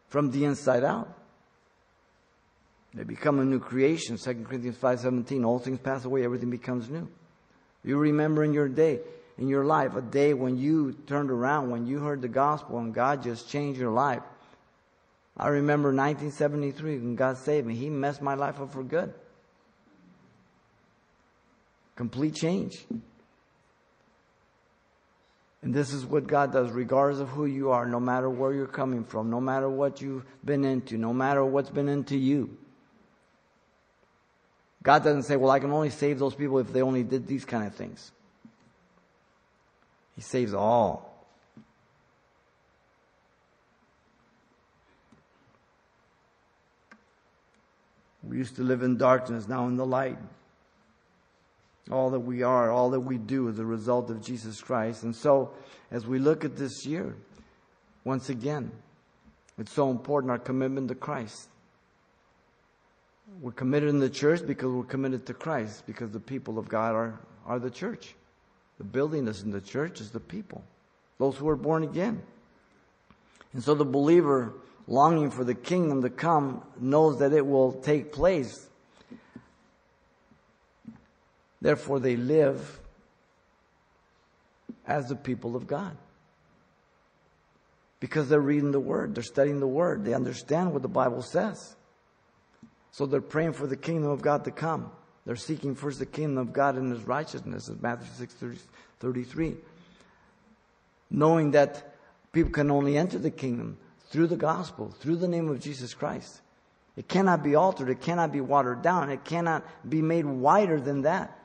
[0.09, 1.13] from the inside out.
[2.95, 4.17] They become a new creation.
[4.17, 7.09] 2 Corinthians 5:17 all things pass away everything becomes new.
[7.85, 9.01] You remember in your day
[9.39, 12.95] in your life a day when you turned around when you heard the gospel and
[12.95, 14.23] God just changed your life.
[15.37, 17.75] I remember 1973 when God saved me.
[17.75, 19.13] He messed my life up for good.
[21.97, 22.85] Complete change.
[25.63, 28.67] And this is what God does, regardless of who you are, no matter where you're
[28.67, 32.57] coming from, no matter what you've been into, no matter what's been into you.
[34.83, 37.45] God doesn't say, well, I can only save those people if they only did these
[37.45, 38.11] kind of things.
[40.17, 41.12] He saves all.
[48.23, 50.19] We used to live in darkness, now in the light.
[51.91, 55.03] All that we are, all that we do is a result of Jesus Christ.
[55.03, 55.51] And so,
[55.91, 57.17] as we look at this year,
[58.05, 58.71] once again,
[59.59, 61.49] it's so important our commitment to Christ.
[63.41, 66.95] We're committed in the church because we're committed to Christ, because the people of God
[66.95, 68.15] are, are the church.
[68.79, 70.63] The building is in the church is the people,
[71.19, 72.23] those who are born again.
[73.53, 74.55] And so the believer
[74.87, 78.69] longing for the kingdom to come knows that it will take place
[81.63, 82.81] Therefore, they live
[84.85, 85.97] as the people of God.
[88.01, 91.77] Because they're reading the Word, they're studying the Word, they understand what the Bible says.
[92.91, 94.91] So they're praying for the kingdom of God to come.
[95.25, 98.35] They're seeking first the kingdom of God and His righteousness, as Matthew 6
[98.99, 99.55] 33.
[101.11, 101.95] Knowing that
[102.33, 103.79] people can only enter the kingdom
[104.13, 106.43] through the gospel, through the name of Jesus Christ.
[106.97, 111.03] It cannot be altered, it cannot be watered down, it cannot be made wider than
[111.03, 111.39] that.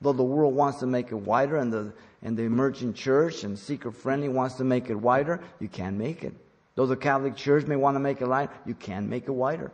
[0.00, 3.58] Though the world wants to make it wider and the, and the emerging church and
[3.58, 6.32] seeker friendly wants to make it wider, you can't make it.
[6.76, 9.72] Though the Catholic Church may want to make it wider, you can make it wider.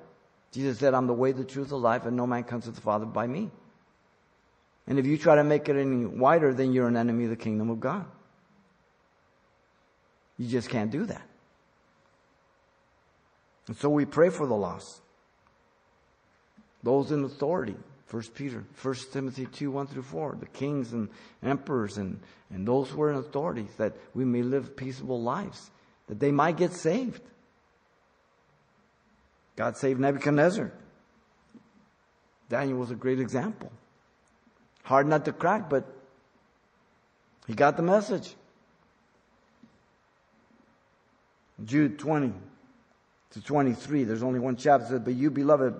[0.50, 2.80] Jesus said, I'm the way, the truth, the life, and no man comes to the
[2.80, 3.50] Father by me.
[4.86, 7.36] And if you try to make it any wider, then you're an enemy of the
[7.36, 8.06] kingdom of God.
[10.38, 11.22] You just can't do that.
[13.66, 15.00] And so we pray for the lost.
[16.82, 21.08] Those in authority, First Peter, First Timothy 2, 1 through 4, the kings and
[21.42, 25.70] emperors and, and those who are in authority, that we may live peaceable lives,
[26.08, 27.22] that they might get saved.
[29.56, 30.72] God saved Nebuchadnezzar.
[32.50, 33.72] Daniel was a great example.
[34.82, 35.86] Hard not to crack, but
[37.46, 38.34] he got the message.
[41.64, 42.32] Jude 20
[43.34, 45.74] to 23, there's only one chapter, but you, beloved,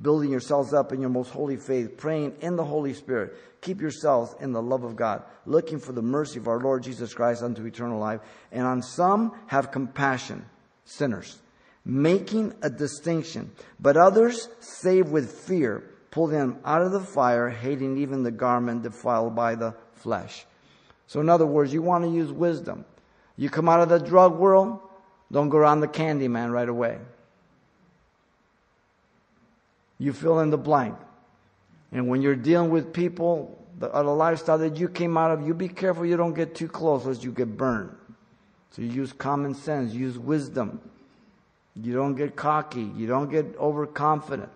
[0.00, 3.34] building yourselves up in your most holy faith, praying in the Holy Spirit.
[3.60, 7.12] Keep yourselves in the love of God, looking for the mercy of our Lord Jesus
[7.12, 8.20] Christ unto eternal life.
[8.52, 10.46] And on some have compassion,
[10.84, 11.40] sinners,
[11.84, 13.50] making a distinction.
[13.80, 18.84] But others save with fear, pull them out of the fire, hating even the garment
[18.84, 20.46] defiled by the flesh.
[21.08, 22.84] So in other words, you want to use wisdom.
[23.36, 24.78] You come out of the drug world,
[25.32, 26.98] don't go around the candy man right away.
[29.98, 30.96] You fill in the blank.
[31.92, 35.46] And when you're dealing with people, the, uh, the lifestyle that you came out of,
[35.46, 37.94] you be careful you don't get too close or you get burned.
[38.70, 40.80] So use common sense, use wisdom.
[41.74, 42.90] You don't get cocky.
[42.96, 44.50] You don't get overconfident.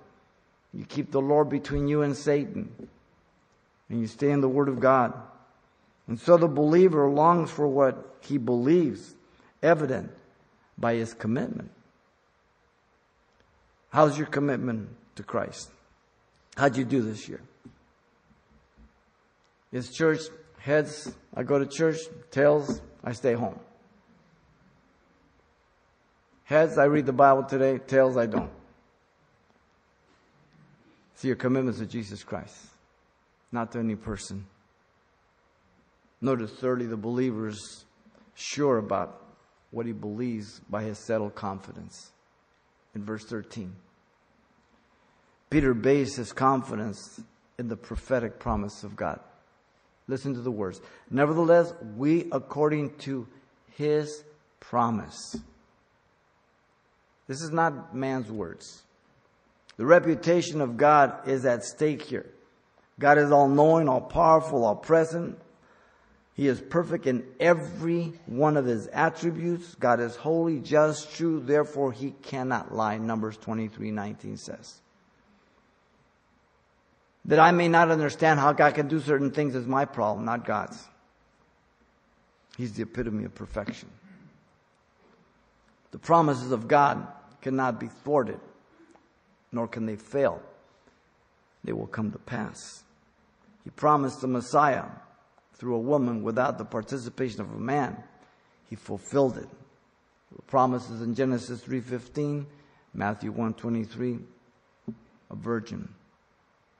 [0.73, 2.89] You keep the Lord between you and Satan.
[3.89, 5.13] And you stay in the Word of God.
[6.09, 9.15] And so the believer longs for what he believes,
[9.63, 10.11] evident
[10.79, 11.71] by his commitment.
[13.91, 15.71] How's your commitment to Christ.
[16.57, 17.41] How'd you do this year?
[19.73, 20.21] Is church
[20.59, 21.99] heads, I go to church,
[22.31, 23.59] tails, I stay home.
[26.45, 28.51] Heads, I read the Bible today, tails, I don't.
[31.17, 32.57] See your commitments to Jesus Christ,
[33.51, 34.47] not to any person.
[36.21, 37.85] Notice thirdly, the believer's
[38.35, 39.24] sure about
[39.75, 42.13] what he believes by his settled confidence.
[42.95, 43.75] In verse 13.
[45.51, 47.21] Peter based his confidence
[47.59, 49.19] in the prophetic promise of God.
[50.07, 50.81] Listen to the words.
[51.11, 53.27] Nevertheless, we, according to
[53.73, 54.23] his
[54.61, 55.37] promise.
[57.27, 58.83] This is not man's words.
[59.77, 62.27] The reputation of God is at stake here.
[63.01, 65.39] God is all knowing, all powerful, all present.
[66.35, 69.77] He is perfect in every one of his attributes.
[69.77, 72.99] God is holy, just, true, therefore he cannot lie.
[72.99, 74.81] Numbers 23 19 says.
[77.27, 80.45] That I may not understand how God can do certain things is my problem, not
[80.45, 80.85] God's.
[82.59, 83.89] He's the epitome of perfection.
[85.93, 87.07] The promises of God
[87.43, 88.41] cannot be thwarted,
[89.53, 90.43] nor can they fail.
[91.63, 92.83] They will come to pass.
[93.63, 94.85] He promised the Messiah
[95.55, 98.03] through a woman without the participation of a man.
[98.69, 99.49] He fulfilled it.
[100.35, 102.47] The promises in Genesis 3:15,
[102.93, 104.21] Matthew 1:23,
[105.31, 105.95] a virgin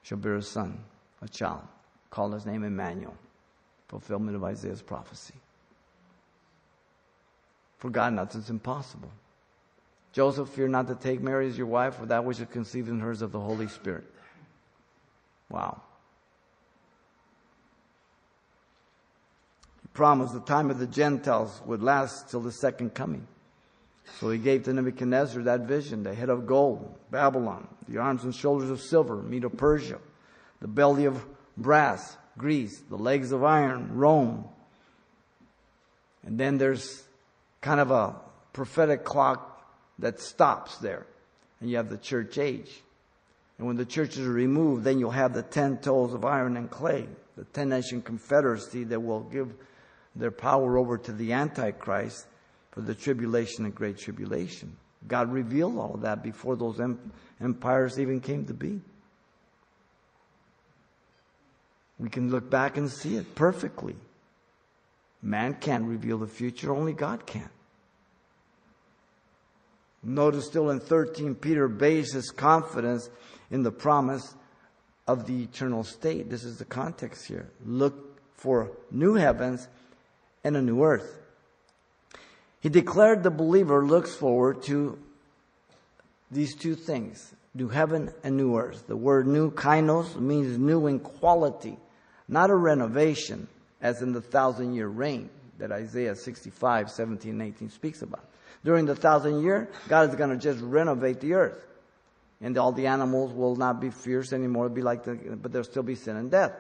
[0.03, 0.85] shall bear a son,
[1.23, 1.63] a child,
[2.11, 3.17] call his name Emmanuel.
[3.89, 5.35] Fulfillment of Isaiah's prophecy.
[7.79, 9.11] For God, nothing's impossible.
[10.13, 13.01] Joseph, fear not to take Mary as your wife, for that which is conceived in
[13.01, 14.05] her is of the Holy Spirit.
[15.51, 15.83] Wow.
[19.95, 23.27] Promised the time of the Gentiles would last till the second coming.
[24.21, 28.35] So he gave to Nebuchadnezzar that vision, the head of gold, Babylon, the arms and
[28.35, 29.99] shoulders of silver, Medo Persia,
[30.61, 31.25] the belly of
[31.57, 34.45] brass, Greece, the legs of iron, Rome.
[36.27, 37.05] And then there's
[37.61, 38.17] kind of a
[38.53, 39.65] prophetic clock
[40.01, 41.07] that stops there.
[41.61, 42.83] And you have the church age.
[43.59, 46.69] And when the churches are removed, then you'll have the ten toes of iron and
[46.69, 49.55] clay, the ten nation confederacy that will give
[50.17, 52.27] their power over to the Antichrist
[52.71, 54.77] for the tribulation and great tribulation.
[55.07, 56.81] God revealed all of that before those
[57.41, 58.81] empires even came to be.
[61.99, 63.97] We can look back and see it perfectly.
[65.23, 67.49] Man can't reveal the future, only God can.
[70.03, 73.09] Notice still in 13, Peter bases confidence
[73.51, 74.35] in the promise
[75.07, 76.29] of the eternal state.
[76.29, 77.51] This is the context here.
[77.65, 79.69] Look for new heavens
[80.45, 81.19] and a new earth.
[82.61, 84.99] He declared the believer looks forward to
[86.31, 88.87] these two things new heaven and new earth.
[88.87, 91.79] The word new, kainos, means new in quality,
[92.29, 93.47] not a renovation,
[93.81, 98.25] as in the thousand year reign that Isaiah 65, 17, and 18 speaks about.
[98.65, 101.65] During the thousand year, God is going to just renovate the earth.
[102.41, 105.83] And all the animals will not be fierce anymore, be like the, but there'll still
[105.83, 106.53] be sin and death.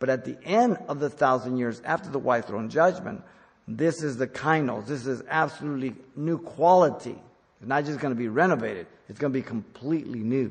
[0.00, 3.22] But at the end of the thousand years, after the white throne judgment,
[3.68, 4.86] this is the kainos.
[4.86, 7.16] This is absolutely new quality.
[7.60, 10.50] It's not just going to be renovated, it's going to be completely new.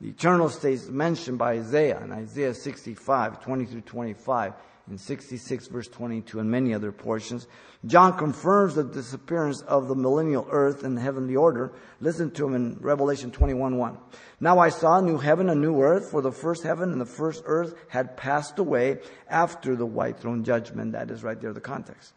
[0.00, 4.52] The eternal state is mentioned by Isaiah in Isaiah 65, 20 through 25,
[4.88, 7.46] in 66 verse 22 and many other portions.
[7.86, 11.72] John confirms the disappearance of the millennial earth and heavenly order.
[12.00, 13.98] Listen to him in Revelation 21 1.
[14.40, 17.00] Now I saw a new heaven, and a new earth, for the first heaven and
[17.00, 20.92] the first earth had passed away after the white throne judgment.
[20.92, 22.12] That is right there, the context.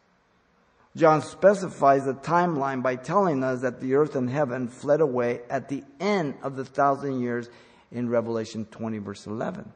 [0.95, 5.69] John specifies the timeline by telling us that the earth and heaven fled away at
[5.69, 7.49] the end of the thousand years
[7.91, 9.71] in Revelation 20 verse 11.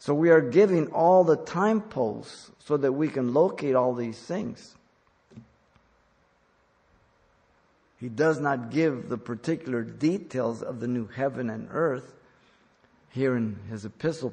[0.00, 4.18] So we are giving all the time poles so that we can locate all these
[4.18, 4.74] things.
[8.00, 12.14] He does not give the particular details of the new heaven and earth
[13.10, 14.32] here in his epistle,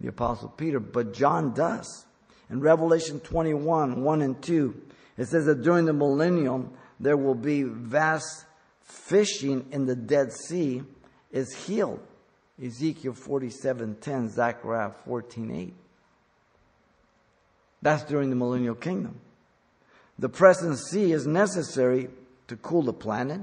[0.00, 2.06] the apostle Peter, but John does.
[2.48, 4.82] In Revelation 21, 1 and 2,
[5.18, 8.44] it says that during the millennium, there will be vast
[8.82, 10.82] fishing in the Dead Sea
[11.32, 12.06] is healed.
[12.62, 15.72] Ezekiel 47:10, Zechariah 14:8.
[17.82, 19.20] That's during the millennial kingdom.
[20.18, 22.10] The present sea is necessary
[22.48, 23.40] to cool the planet,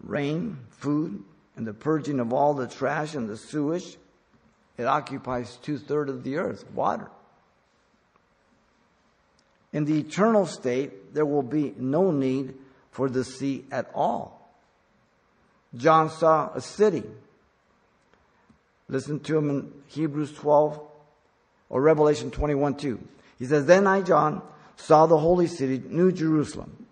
[0.00, 1.24] rain, food,
[1.56, 3.98] and the purging of all the trash and the sewage.
[4.76, 7.10] It occupies two thirds of the earth, water.
[9.72, 12.56] In the eternal state, there will be no need
[12.92, 14.48] for the sea at all.
[15.74, 17.02] John saw a city
[18.88, 20.80] Listen to him in Hebrews 12
[21.68, 23.00] or Revelation 21 2.
[23.38, 24.42] He says, Then I, John,
[24.76, 26.86] saw the holy city, New Jerusalem.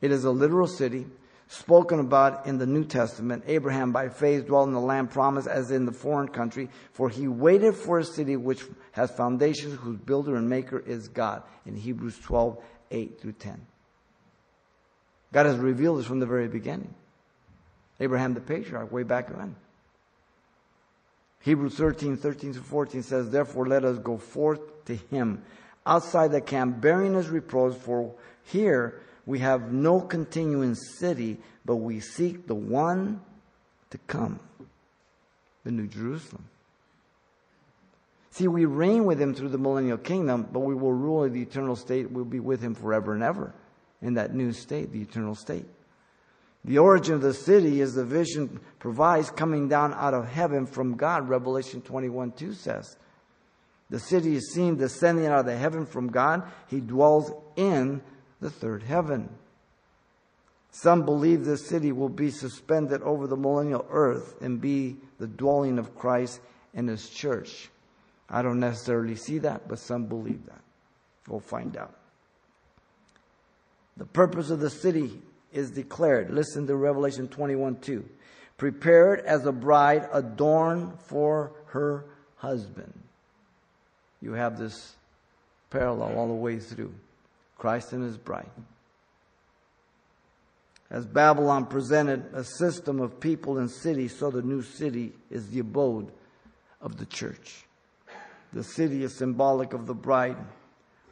[0.00, 1.06] It is a literal city
[1.48, 3.44] spoken about in the New Testament.
[3.46, 7.28] Abraham by faith dwelt in the land promised as in the foreign country, for he
[7.28, 8.62] waited for a city which
[8.92, 11.42] has foundations, whose builder and maker is God.
[11.64, 13.66] In Hebrews 12, 8 through 10.
[15.32, 16.94] God has revealed this from the very beginning.
[18.00, 19.56] Abraham the patriarch, way back when.
[21.46, 25.44] Hebrews 13, 13 to 14 says, Therefore let us go forth to him
[25.86, 32.00] outside the camp, bearing his reproach, for here we have no continuing city, but we
[32.00, 33.20] seek the one
[33.90, 34.40] to come,
[35.62, 36.46] the New Jerusalem.
[38.32, 41.42] See, we reign with him through the millennial kingdom, but we will rule in the
[41.42, 42.10] eternal state.
[42.10, 43.54] We'll be with him forever and ever
[44.02, 45.66] in that new state, the eternal state.
[46.66, 50.96] The origin of the city is the vision provides coming down out of heaven from
[50.96, 52.96] God, Revelation 21 2 says.
[53.88, 56.42] The city is seen descending out of the heaven from God.
[56.66, 58.02] He dwells in
[58.40, 59.28] the third heaven.
[60.72, 65.78] Some believe this city will be suspended over the millennial earth and be the dwelling
[65.78, 66.40] of Christ
[66.74, 67.70] and his church.
[68.28, 70.60] I don't necessarily see that, but some believe that.
[71.28, 71.94] We'll find out.
[73.96, 75.22] The purpose of the city
[75.56, 76.30] is declared.
[76.30, 78.04] Listen to Revelation 21 2.
[78.58, 82.04] Prepared as a bride adorned for her
[82.36, 82.92] husband.
[84.20, 84.94] You have this
[85.70, 86.94] parallel all the way through
[87.58, 88.50] Christ and his bride.
[90.90, 95.58] As Babylon presented a system of people and cities, so the new city is the
[95.58, 96.12] abode
[96.80, 97.64] of the church.
[98.52, 100.36] The city is symbolic of the bride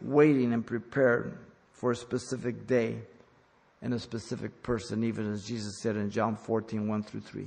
[0.00, 1.36] waiting and prepared
[1.72, 2.98] for a specific day
[3.84, 7.46] and a specific person, even as Jesus said in John 14, 1 through 3.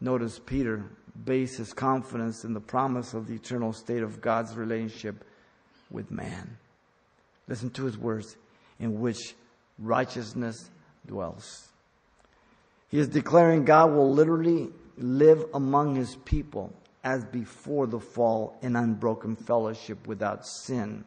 [0.00, 0.84] Notice Peter
[1.24, 5.24] based his confidence in the promise of the eternal state of God's relationship
[5.90, 6.58] with man.
[7.48, 8.36] Listen to his words,
[8.78, 9.34] in which
[9.80, 10.70] righteousness
[11.04, 11.66] dwells.
[12.90, 16.72] He is declaring God will literally live among his people
[17.02, 21.04] as before the fall in unbroken fellowship without sin,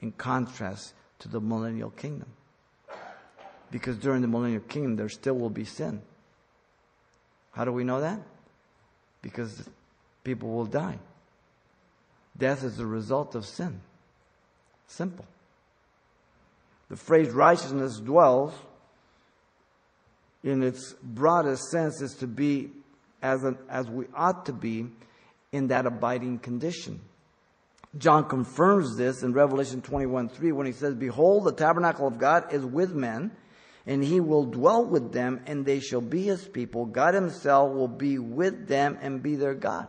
[0.00, 2.28] in contrast to the millennial kingdom.
[3.70, 6.00] Because during the millennial kingdom, there still will be sin.
[7.52, 8.20] How do we know that?
[9.22, 9.68] Because
[10.22, 10.98] people will die.
[12.36, 13.80] Death is the result of sin.
[14.86, 15.24] Simple.
[16.90, 18.52] The phrase righteousness dwells,
[20.42, 22.70] in its broadest sense, is to be
[23.22, 24.86] as, a, as we ought to be
[25.52, 27.00] in that abiding condition.
[27.98, 32.52] John confirms this in Revelation 21 3 when he says, Behold, the tabernacle of God
[32.52, 33.30] is with men,
[33.86, 36.86] and he will dwell with them, and they shall be his people.
[36.86, 39.86] God himself will be with them and be their God.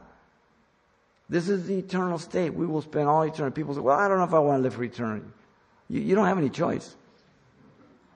[1.28, 2.54] This is the eternal state.
[2.54, 3.56] We will spend all eternity.
[3.56, 5.26] People say, Well, I don't know if I want to live for eternity.
[5.90, 6.96] You, you don't have any choice.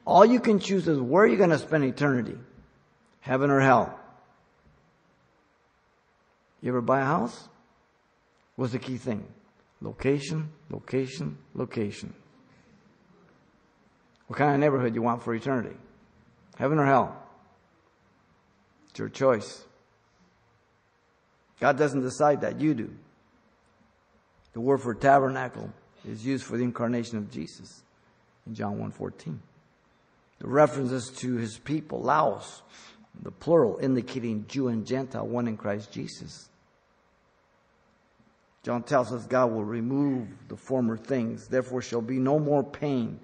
[0.05, 2.37] All you can choose is where you're going to spend eternity
[3.21, 3.99] heaven or hell.
[6.61, 7.47] You ever buy a house?
[8.55, 9.25] What's the key thing?
[9.81, 12.13] Location, location, location.
[14.27, 15.75] What kind of neighborhood you want for eternity?
[16.57, 17.15] Heaven or hell?
[18.89, 19.63] It's your choice.
[21.59, 22.91] God doesn't decide that, you do.
[24.53, 25.71] The word for tabernacle
[26.05, 27.83] is used for the incarnation of Jesus
[28.45, 29.37] in John 1.14.
[30.39, 32.61] The references to his people, Laos,
[33.21, 36.48] the plural indicating Jew and Gentile, one in Christ Jesus.
[38.69, 41.47] John tells us God will remove the former things.
[41.47, 43.19] Therefore shall be no more pain,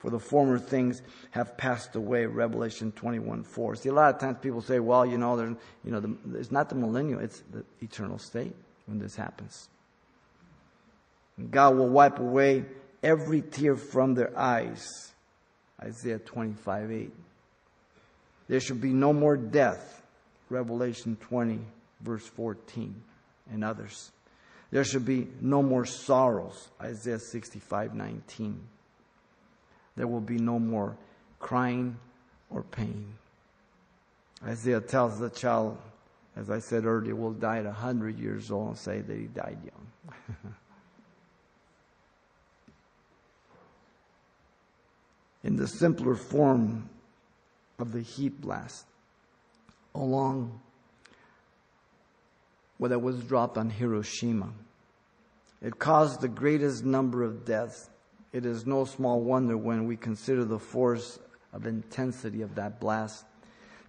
[0.00, 2.26] for the former things have passed away.
[2.26, 3.76] Revelation 21 4.
[3.76, 5.40] See, a lot of times people say, well, you know,
[5.84, 8.56] you know the, it's not the millennial, it's the eternal state
[8.86, 9.68] when this happens.
[11.48, 12.64] God will wipe away
[13.04, 15.12] every tear from their eyes.
[15.80, 17.12] Isaiah 25 8.
[18.48, 20.02] There shall be no more death.
[20.50, 21.60] Revelation 20,
[22.00, 23.00] verse 14,
[23.52, 24.10] and others.
[24.72, 26.70] There should be no more sorrows.
[26.80, 28.58] Isaiah 65 19.
[29.96, 30.96] There will be no more
[31.38, 31.98] crying
[32.48, 33.12] or pain.
[34.42, 35.76] Isaiah tells the child,
[36.34, 39.58] as I said earlier, will die at 100 years old and say that he died
[39.62, 39.86] young.
[45.44, 46.88] In the simpler form
[47.78, 48.86] of the heat blast,
[49.94, 50.58] along
[52.88, 54.52] that was dropped on Hiroshima.
[55.60, 57.90] It caused the greatest number of deaths.
[58.32, 61.18] It is no small wonder when we consider the force
[61.52, 63.24] of intensity of that blast.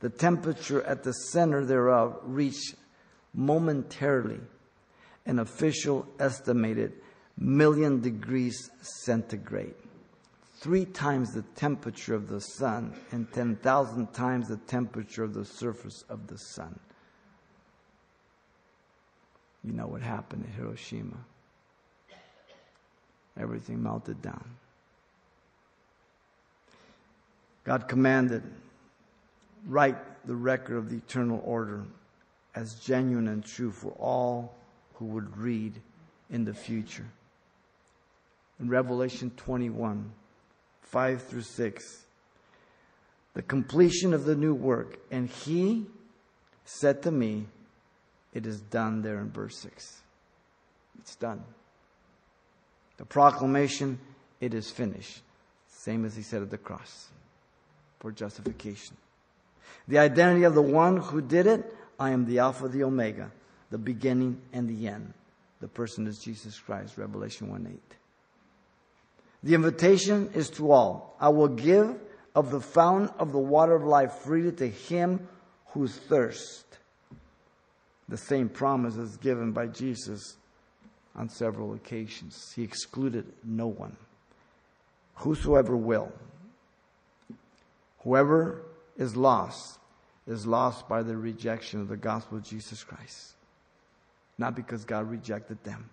[0.02, 2.76] The temperature at the center thereof reached
[3.34, 4.42] momentarily
[5.26, 6.94] an official estimated
[7.38, 9.74] million degrees centigrade,
[10.60, 16.04] three times the temperature of the sun and 10,000 times the temperature of the surface
[16.10, 16.80] of the sun.
[19.64, 21.18] You know what happened at Hiroshima.
[23.40, 24.44] Everything melted down.
[27.64, 28.44] God commanded,
[29.66, 29.98] write
[30.28, 31.84] the record of the eternal order
[32.56, 34.54] as genuine and true for all
[34.96, 35.74] who would read
[36.30, 37.06] in the future.
[38.60, 40.12] In Revelation 21,
[40.82, 42.04] 5 through 6,
[43.34, 45.00] the completion of the new work.
[45.10, 45.86] And he
[46.66, 47.48] said to me,
[48.34, 50.02] it is done there in verse 6.
[51.00, 51.44] It's done.
[52.98, 54.00] The proclamation,
[54.40, 55.22] it is finished.
[55.68, 57.10] Same as he said at the cross.
[58.00, 58.98] for justification.
[59.88, 63.32] The identity of the one who did it, I am the Alpha, the Omega,
[63.72, 65.14] the beginning and the end.
[65.62, 67.80] The person is Jesus Christ, Revelation 1 8.
[69.44, 71.16] The invitation is to all.
[71.20, 71.96] I will give
[72.36, 75.26] of the fountain of the water of life freely to him
[75.68, 76.66] who thirsts.
[78.14, 80.38] The same promise is given by Jesus
[81.16, 82.54] on several occasions.
[82.56, 83.98] He excluded no one.
[85.16, 86.12] Whosoever will.
[88.04, 88.62] Whoever
[88.98, 89.80] is lost
[90.28, 93.34] is lost by the rejection of the gospel of Jesus Christ.
[94.38, 95.90] Not because God rejected them.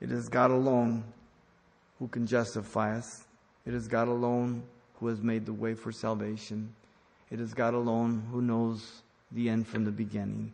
[0.00, 1.04] It is God alone
[2.00, 3.24] who can justify us.
[3.64, 4.64] It is God alone
[4.94, 6.74] who has made the way for salvation.
[7.30, 9.02] It is God alone who knows
[9.32, 10.52] the end from the beginning.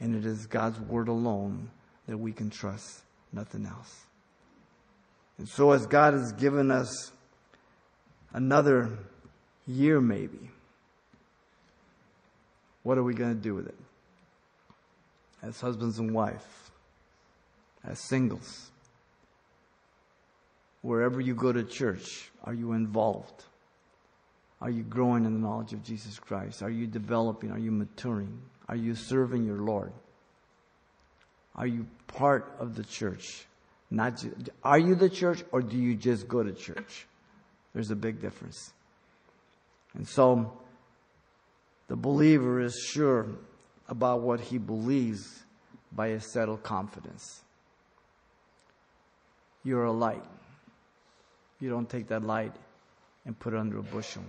[0.00, 1.70] And it is God's word alone
[2.06, 4.06] that we can trust, nothing else.
[5.38, 7.12] And so, as God has given us
[8.32, 8.90] another
[9.66, 10.50] year, maybe,
[12.82, 13.78] what are we going to do with it?
[15.42, 16.44] As husbands and wives,
[17.84, 18.70] as singles,
[20.82, 23.44] wherever you go to church, are you involved?
[24.60, 26.62] Are you growing in the knowledge of Jesus Christ?
[26.62, 27.52] Are you developing?
[27.52, 28.40] Are you maturing?
[28.68, 29.92] Are you serving your Lord?
[31.54, 33.46] Are you part of the church?
[33.90, 37.06] Not just, are you the church or do you just go to church?
[37.72, 38.72] There's a big difference.
[39.94, 40.58] And so
[41.86, 43.26] the believer is sure
[43.88, 45.44] about what he believes
[45.92, 47.42] by a settled confidence.
[49.64, 50.24] You're a light.
[51.60, 52.54] You don't take that light
[53.24, 54.22] and put it under a bushel.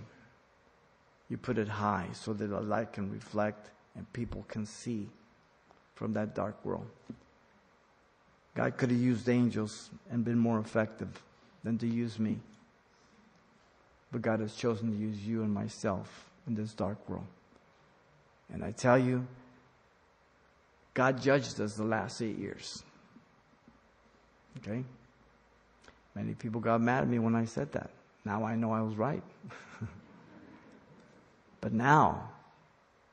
[1.30, 5.08] You put it high so that the light can reflect and people can see
[5.94, 6.86] from that dark world.
[8.54, 11.08] God could have used angels and been more effective
[11.62, 12.38] than to use me.
[14.10, 17.26] But God has chosen to use you and myself in this dark world.
[18.52, 19.24] And I tell you,
[20.94, 22.82] God judged us the last eight years.
[24.58, 24.82] Okay?
[26.16, 27.90] Many people got mad at me when I said that.
[28.24, 29.22] Now I know I was right.
[31.60, 32.30] but now,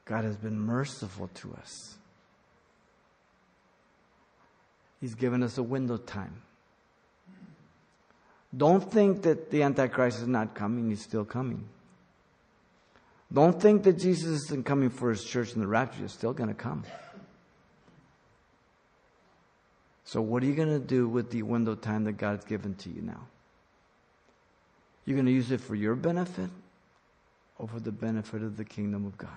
[0.05, 1.95] God has been merciful to us.
[5.01, 6.41] He's given us a window time.
[8.55, 11.67] Don't think that the Antichrist is not coming, he's still coming.
[13.31, 16.49] Don't think that Jesus isn't coming for his church in the rapture, he's still going
[16.49, 16.83] to come.
[20.05, 22.89] So, what are you going to do with the window time that God's given to
[22.89, 23.27] you now?
[25.03, 26.49] You're going to use it for your benefit
[27.59, 29.29] or for the benefit of the kingdom of God?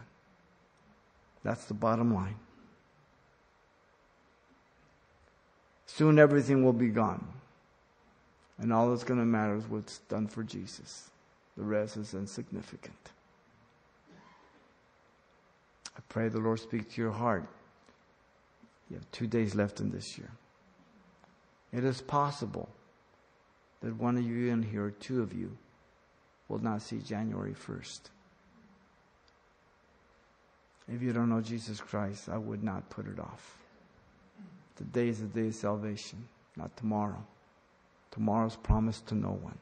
[1.43, 2.37] That's the bottom line.
[5.87, 7.27] Soon everything will be gone.
[8.59, 11.11] And all that's going to matter is what's done for Jesus.
[11.57, 13.11] The rest is insignificant.
[15.97, 17.45] I pray the Lord speak to your heart.
[18.89, 20.31] You have two days left in this year.
[21.73, 22.69] It is possible
[23.81, 25.57] that one of you in here, or two of you,
[26.51, 28.01] will not see January 1st.
[30.93, 33.57] If you don't know Jesus Christ, I would not put it off.
[34.77, 36.27] Today is the day of salvation,
[36.57, 37.23] not tomorrow.
[38.11, 39.57] Tomorrow's promised to no one.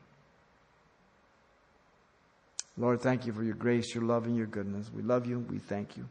[2.78, 4.90] Lord, thank you for your grace, your love, and your goodness.
[4.94, 5.40] We love you.
[5.40, 6.06] We thank you.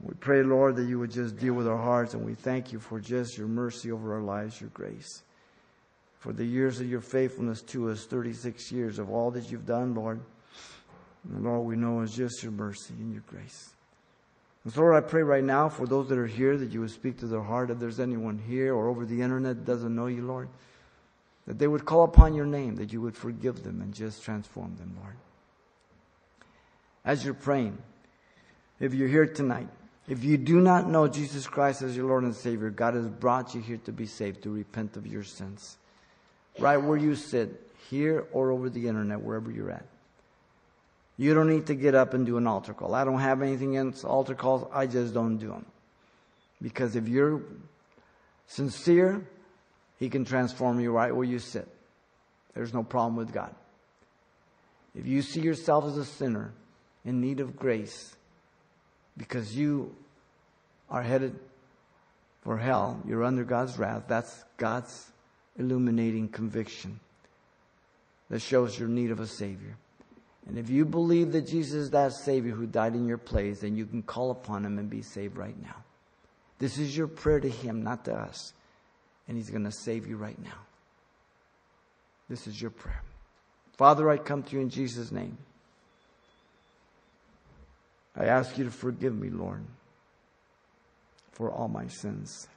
[0.00, 2.80] We pray, Lord, that you would just deal with our hearts, and we thank you
[2.80, 5.23] for just your mercy over our lives, your grace.
[6.24, 9.94] For the years of your faithfulness to us, 36 years of all that you've done,
[9.94, 10.22] Lord.
[11.28, 13.74] And Lord, we know is just your mercy and your grace.
[14.64, 16.92] And so, Lord, I pray right now for those that are here that you would
[16.92, 17.70] speak to their heart.
[17.70, 20.48] If there's anyone here or over the internet that doesn't know you, Lord,
[21.46, 24.76] that they would call upon your name, that you would forgive them and just transform
[24.76, 25.16] them, Lord.
[27.04, 27.76] As you're praying,
[28.80, 29.68] if you're here tonight,
[30.08, 33.54] if you do not know Jesus Christ as your Lord and Savior, God has brought
[33.54, 35.76] you here to be saved, to repent of your sins.
[36.58, 39.84] Right where you sit, here or over the internet, wherever you're at.
[41.16, 42.94] You don't need to get up and do an altar call.
[42.94, 44.68] I don't have anything against altar calls.
[44.72, 45.66] I just don't do them.
[46.60, 47.42] Because if you're
[48.46, 49.26] sincere,
[49.98, 51.68] He can transform you right where you sit.
[52.54, 53.54] There's no problem with God.
[54.94, 56.52] If you see yourself as a sinner
[57.04, 58.14] in need of grace
[59.16, 59.94] because you
[60.88, 61.38] are headed
[62.42, 65.10] for hell, you're under God's wrath, that's God's
[65.58, 66.98] illuminating conviction
[68.30, 69.76] that shows your need of a Savior.
[70.46, 73.76] And if you believe that Jesus is that Savior who died in your place, then
[73.76, 75.76] you can call upon Him and be saved right now.
[76.58, 78.52] This is your prayer to Him, not to us.
[79.26, 80.58] And He's going to save you right now.
[82.28, 83.02] This is your prayer.
[83.76, 85.36] Father, I come to you in Jesus' name.
[88.16, 89.64] I ask you to forgive me, Lord,
[91.32, 92.48] for all my sins.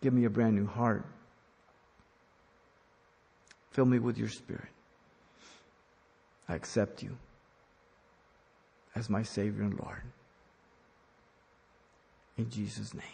[0.00, 1.04] Give me a brand new heart.
[3.70, 4.68] Fill me with your spirit.
[6.48, 7.16] I accept you
[8.94, 10.02] as my Savior and Lord.
[12.36, 13.04] In Jesus' name.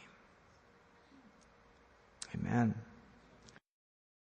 [2.35, 2.75] Amen.